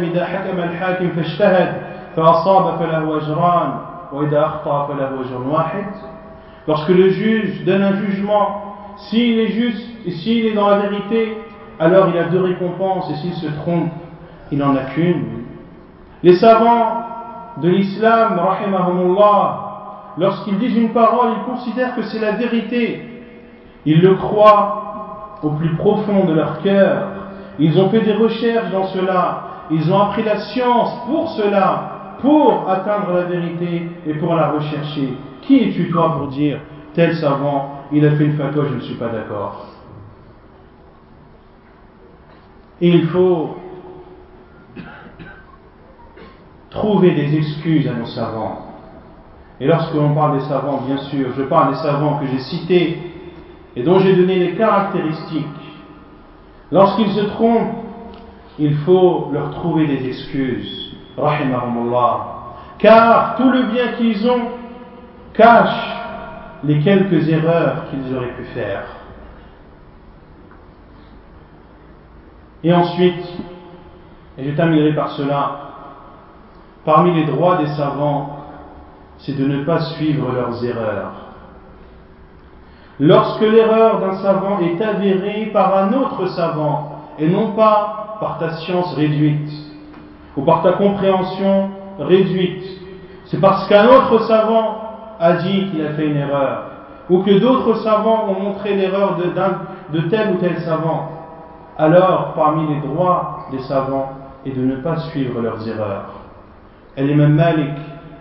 Lorsque 6.67 6.89
le 6.89 7.09
juge 7.09 7.63
donne 7.63 7.83
un 7.83 7.93
jugement, 7.93 8.75
s'il 8.97 9.39
est 9.39 9.47
juste 9.47 9.87
et 10.05 10.11
s'il 10.11 10.45
est 10.45 10.53
dans 10.53 10.67
la 10.67 10.79
vérité, 10.79 11.37
alors 11.79 12.09
il 12.09 12.17
a 12.17 12.25
deux 12.25 12.41
récompenses 12.41 13.09
et 13.11 13.15
s'il 13.15 13.33
se 13.33 13.47
trompe, 13.61 13.89
il 14.51 14.57
n'en 14.57 14.75
a 14.75 14.83
qu'une. 14.93 15.43
Les 16.21 16.35
savants 16.35 16.97
de 17.61 17.69
l'islam, 17.69 18.37
lorsqu'ils 20.17 20.57
disent 20.57 20.75
une 20.75 20.91
parole, 20.91 21.29
ils 21.37 21.49
considèrent 21.49 21.95
que 21.95 22.01
c'est 22.01 22.19
la 22.19 22.31
vérité. 22.31 23.23
Ils 23.85 24.01
le 24.01 24.15
croient 24.15 25.37
au 25.43 25.51
plus 25.51 25.75
profond 25.75 26.25
de 26.25 26.33
leur 26.33 26.61
cœur. 26.61 27.14
Ils 27.59 27.79
ont 27.79 27.89
fait 27.89 28.01
des 28.01 28.13
recherches 28.13 28.71
dans 28.71 28.87
cela. 28.87 29.43
Ils 29.71 29.91
ont 29.91 29.99
appris 29.99 30.23
la 30.23 30.39
science 30.39 31.05
pour 31.07 31.29
cela, 31.31 32.17
pour 32.21 32.69
atteindre 32.69 33.13
la 33.13 33.23
vérité 33.23 33.89
et 34.05 34.13
pour 34.15 34.35
la 34.35 34.51
rechercher. 34.51 35.13
Qui 35.41 35.69
es-tu 35.69 35.89
toi 35.89 36.15
pour 36.17 36.27
dire 36.27 36.59
tel 36.93 37.15
savant, 37.15 37.83
il 37.91 38.05
a 38.05 38.11
fait 38.11 38.25
une 38.25 38.37
fatwa, 38.37 38.65
je 38.69 38.75
ne 38.75 38.79
suis 38.79 38.95
pas 38.95 39.09
d'accord 39.09 39.75
il 42.81 43.07
faut 43.07 43.57
trouver 46.69 47.11
des 47.11 47.35
excuses 47.37 47.87
à 47.87 47.93
nos 47.93 48.05
savants. 48.05 48.65
Et 49.59 49.67
lorsque 49.67 49.93
l'on 49.93 50.13
parle 50.13 50.39
des 50.39 50.45
savants, 50.45 50.81
bien 50.85 50.97
sûr, 50.97 51.29
je 51.37 51.43
parle 51.43 51.73
des 51.73 51.79
savants 51.79 52.19
que 52.19 52.25
j'ai 52.27 52.39
cités 52.39 52.99
et 53.75 53.83
dont 53.83 53.99
j'ai 53.99 54.15
donné 54.15 54.39
les 54.39 54.55
caractéristiques. 54.55 55.45
Lorsqu'ils 56.71 57.11
se 57.11 57.21
trompent, 57.21 57.75
il 58.57 58.75
faut 58.77 59.29
leur 59.31 59.51
trouver 59.51 59.87
des 59.87 60.07
excuses. 60.07 60.95
Car 62.79 63.35
tout 63.35 63.49
le 63.49 63.63
bien 63.71 63.93
qu'ils 63.97 64.29
ont 64.29 64.49
cache 65.33 65.95
les 66.63 66.79
quelques 66.79 67.29
erreurs 67.29 67.85
qu'ils 67.89 68.15
auraient 68.15 68.33
pu 68.33 68.43
faire. 68.53 68.83
Et 72.63 72.73
ensuite, 72.73 73.23
et 74.37 74.49
je 74.49 74.55
terminerai 74.55 74.93
par 74.95 75.11
cela, 75.11 75.59
parmi 76.83 77.13
les 77.13 77.25
droits 77.25 77.57
des 77.57 77.67
savants, 77.67 78.39
c'est 79.19 79.37
de 79.37 79.45
ne 79.45 79.63
pas 79.63 79.79
suivre 79.81 80.31
leurs 80.31 80.63
erreurs. 80.65 81.24
Lorsque 82.99 83.41
l'erreur 83.41 83.99
d'un 83.99 84.15
savant 84.15 84.59
est 84.59 84.81
avérée 84.81 85.47
par 85.51 85.77
un 85.77 85.93
autre 85.93 86.27
savant, 86.27 86.91
et 87.19 87.27
non 87.27 87.51
pas 87.51 88.17
par 88.19 88.37
ta 88.39 88.53
science 88.53 88.93
réduite, 88.95 89.51
ou 90.37 90.43
par 90.43 90.63
ta 90.63 90.73
compréhension 90.73 91.69
réduite, 91.99 92.63
c'est 93.25 93.41
parce 93.41 93.67
qu'un 93.67 93.87
autre 93.87 94.19
savant 94.27 94.77
a 95.19 95.33
dit 95.33 95.69
qu'il 95.69 95.85
a 95.85 95.89
fait 95.93 96.07
une 96.07 96.17
erreur, 96.17 96.63
ou 97.09 97.19
que 97.19 97.37
d'autres 97.37 97.75
savants 97.83 98.27
ont 98.29 98.39
montré 98.39 98.75
l'erreur 98.75 99.17
de, 99.17 99.99
tel 100.09 100.31
ou 100.31 100.35
tel 100.37 100.57
savant, 100.59 101.09
alors 101.77 102.33
parmi 102.35 102.73
les 102.73 102.79
droits 102.81 103.47
des 103.51 103.59
savants 103.63 104.11
est 104.45 104.51
de 104.51 104.61
ne 104.61 104.77
pas 104.77 104.97
suivre 105.09 105.41
leurs 105.41 105.67
erreurs. 105.67 106.13
L'imam 106.97 107.33
Malik, 107.33 107.73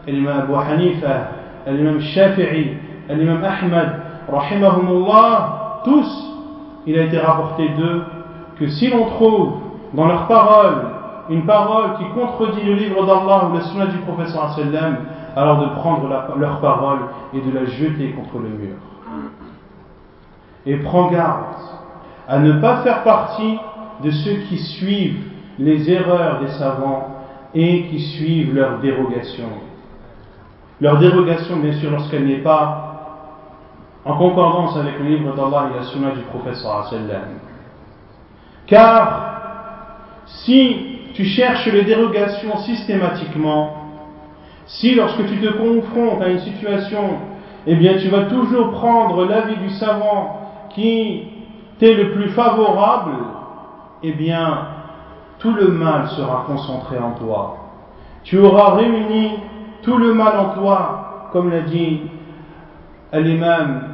l'imam 0.08 0.40
Abu 0.40 0.54
Hanifa, 0.54 1.28
l'imam 1.68 2.00
Shafi'i, 2.00 2.76
l'imam 3.08 3.42
Ahmad, 3.44 4.03
rahimahumullah, 4.28 5.82
tous, 5.84 6.32
il 6.86 6.98
a 6.98 7.04
été 7.04 7.18
rapporté 7.18 7.68
d'eux 7.70 8.02
que 8.58 8.68
si 8.68 8.88
l'on 8.88 9.06
trouve 9.06 9.54
dans 9.94 10.06
leurs 10.06 10.26
paroles 10.26 10.86
une 11.30 11.46
parole 11.46 11.96
qui 11.98 12.04
contredit 12.10 12.62
le 12.62 12.74
livre 12.74 13.06
d'Allah 13.06 13.48
ou 13.50 13.54
la 13.54 13.62
sunna 13.62 13.86
du 13.86 13.98
professeur 13.98 14.52
sallam, 14.54 14.96
alors 15.36 15.58
de 15.60 15.74
prendre 15.74 16.08
leur 16.38 16.60
parole 16.60 16.98
et 17.32 17.40
de 17.40 17.50
la 17.52 17.64
jeter 17.64 18.10
contre 18.12 18.42
le 18.42 18.50
mur. 18.50 18.76
Et 20.66 20.76
prends 20.76 21.10
garde 21.10 21.44
à 22.28 22.38
ne 22.38 22.60
pas 22.60 22.78
faire 22.78 23.02
partie 23.02 23.58
de 24.02 24.10
ceux 24.10 24.36
qui 24.48 24.58
suivent 24.58 25.22
les 25.58 25.90
erreurs 25.90 26.40
des 26.40 26.48
savants 26.48 27.08
et 27.54 27.84
qui 27.84 28.00
suivent 28.00 28.54
leur 28.54 28.78
dérogation. 28.78 29.48
Leur 30.80 30.98
dérogation, 30.98 31.56
bien 31.56 31.72
sûr, 31.74 31.90
lorsqu'elle 31.90 32.26
n'est 32.26 32.42
pas 32.42 32.84
en 34.05 34.16
concordance 34.18 34.76
avec 34.76 34.98
le 34.98 35.07
livre 35.07 35.34
d'Allah 35.34 35.70
et 35.72 35.78
la 35.78 35.84
sunna 35.84 36.11
du 36.11 36.20
professeur 36.22 36.90
Car 38.66 39.34
si 40.26 40.76
tu 41.14 41.24
cherches 41.24 41.66
les 41.66 41.84
dérogations 41.84 42.59
systématiquement, 42.59 43.76
si 44.66 44.94
lorsque 44.94 45.26
tu 45.26 45.38
te 45.40 45.52
confrontes 45.52 46.22
à 46.22 46.28
une 46.28 46.40
situation, 46.40 47.18
eh 47.66 47.76
bien 47.76 47.96
tu 47.98 48.09
vas 48.09 48.24
toujours 48.24 48.72
prendre 48.72 49.24
l'avis 49.24 49.57
du 49.57 49.70
savant 49.70 50.40
qui 50.70 51.24
t'est 51.78 51.94
le 51.94 52.12
plus 52.12 52.30
favorable, 52.30 53.16
eh 54.02 54.12
bien 54.12 54.68
tout 55.38 55.52
le 55.55 55.68
mal 55.68 56.09
sera 56.09 56.44
concentré 56.46 56.98
en 56.98 57.12
toi. 57.12 57.57
Tu 58.22 58.38
auras 58.38 58.74
réuni 58.74 59.32
tout 59.82 59.96
le 59.96 60.14
mal 60.14 60.38
en 60.38 60.48
toi, 60.55 61.28
comme 61.32 61.50
l'a 61.50 61.61
dit 61.61 62.02
l'imam 63.12 63.93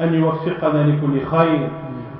أن 0.00 0.14
يوفقنا 0.14 0.82
لكل 0.82 1.26
خير 1.26 1.70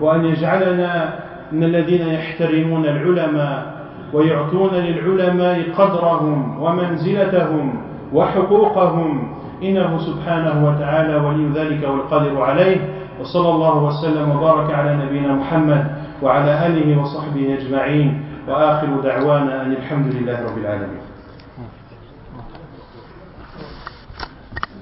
وأن 0.00 0.24
يجعلنا 0.24 1.14
من 1.52 1.64
الذين 1.64 2.08
يحترمون 2.08 2.84
العلماء 2.84 3.74
ويعطون 4.12 4.70
للعلماء 4.74 5.70
قدرهم 5.78 6.62
ومنزلتهم 6.62 7.82
وحقوقهم. 8.12 9.34
إنه 9.62 9.98
سبحانه 9.98 10.68
وتعالى 10.68 11.16
ولي 11.16 11.48
ذلك 11.54 11.88
والقادر 11.88 12.42
عليه. 12.42 12.88
وصلى 13.20 13.50
الله 13.50 13.82
وسلم 13.82 14.30
وبارك 14.30 14.74
على 14.74 14.96
نبينا 14.96 15.32
محمد 15.34 15.86
وعلى 16.22 16.66
آله 16.66 17.00
وصحبه 17.02 17.58
أجمعين. 17.58 18.24
وآخر 18.48 19.00
دعوانا 19.00 19.62
أن 19.62 19.72
الحمد 19.72 20.14
لله 20.14 20.44
رب 20.44 20.58
العالمين. 20.58 21.04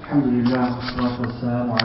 الحمد 0.03 0.25
لله 0.25 0.75
والصلاة 0.75 1.21
والسلام 1.21 1.71
على 1.71 1.81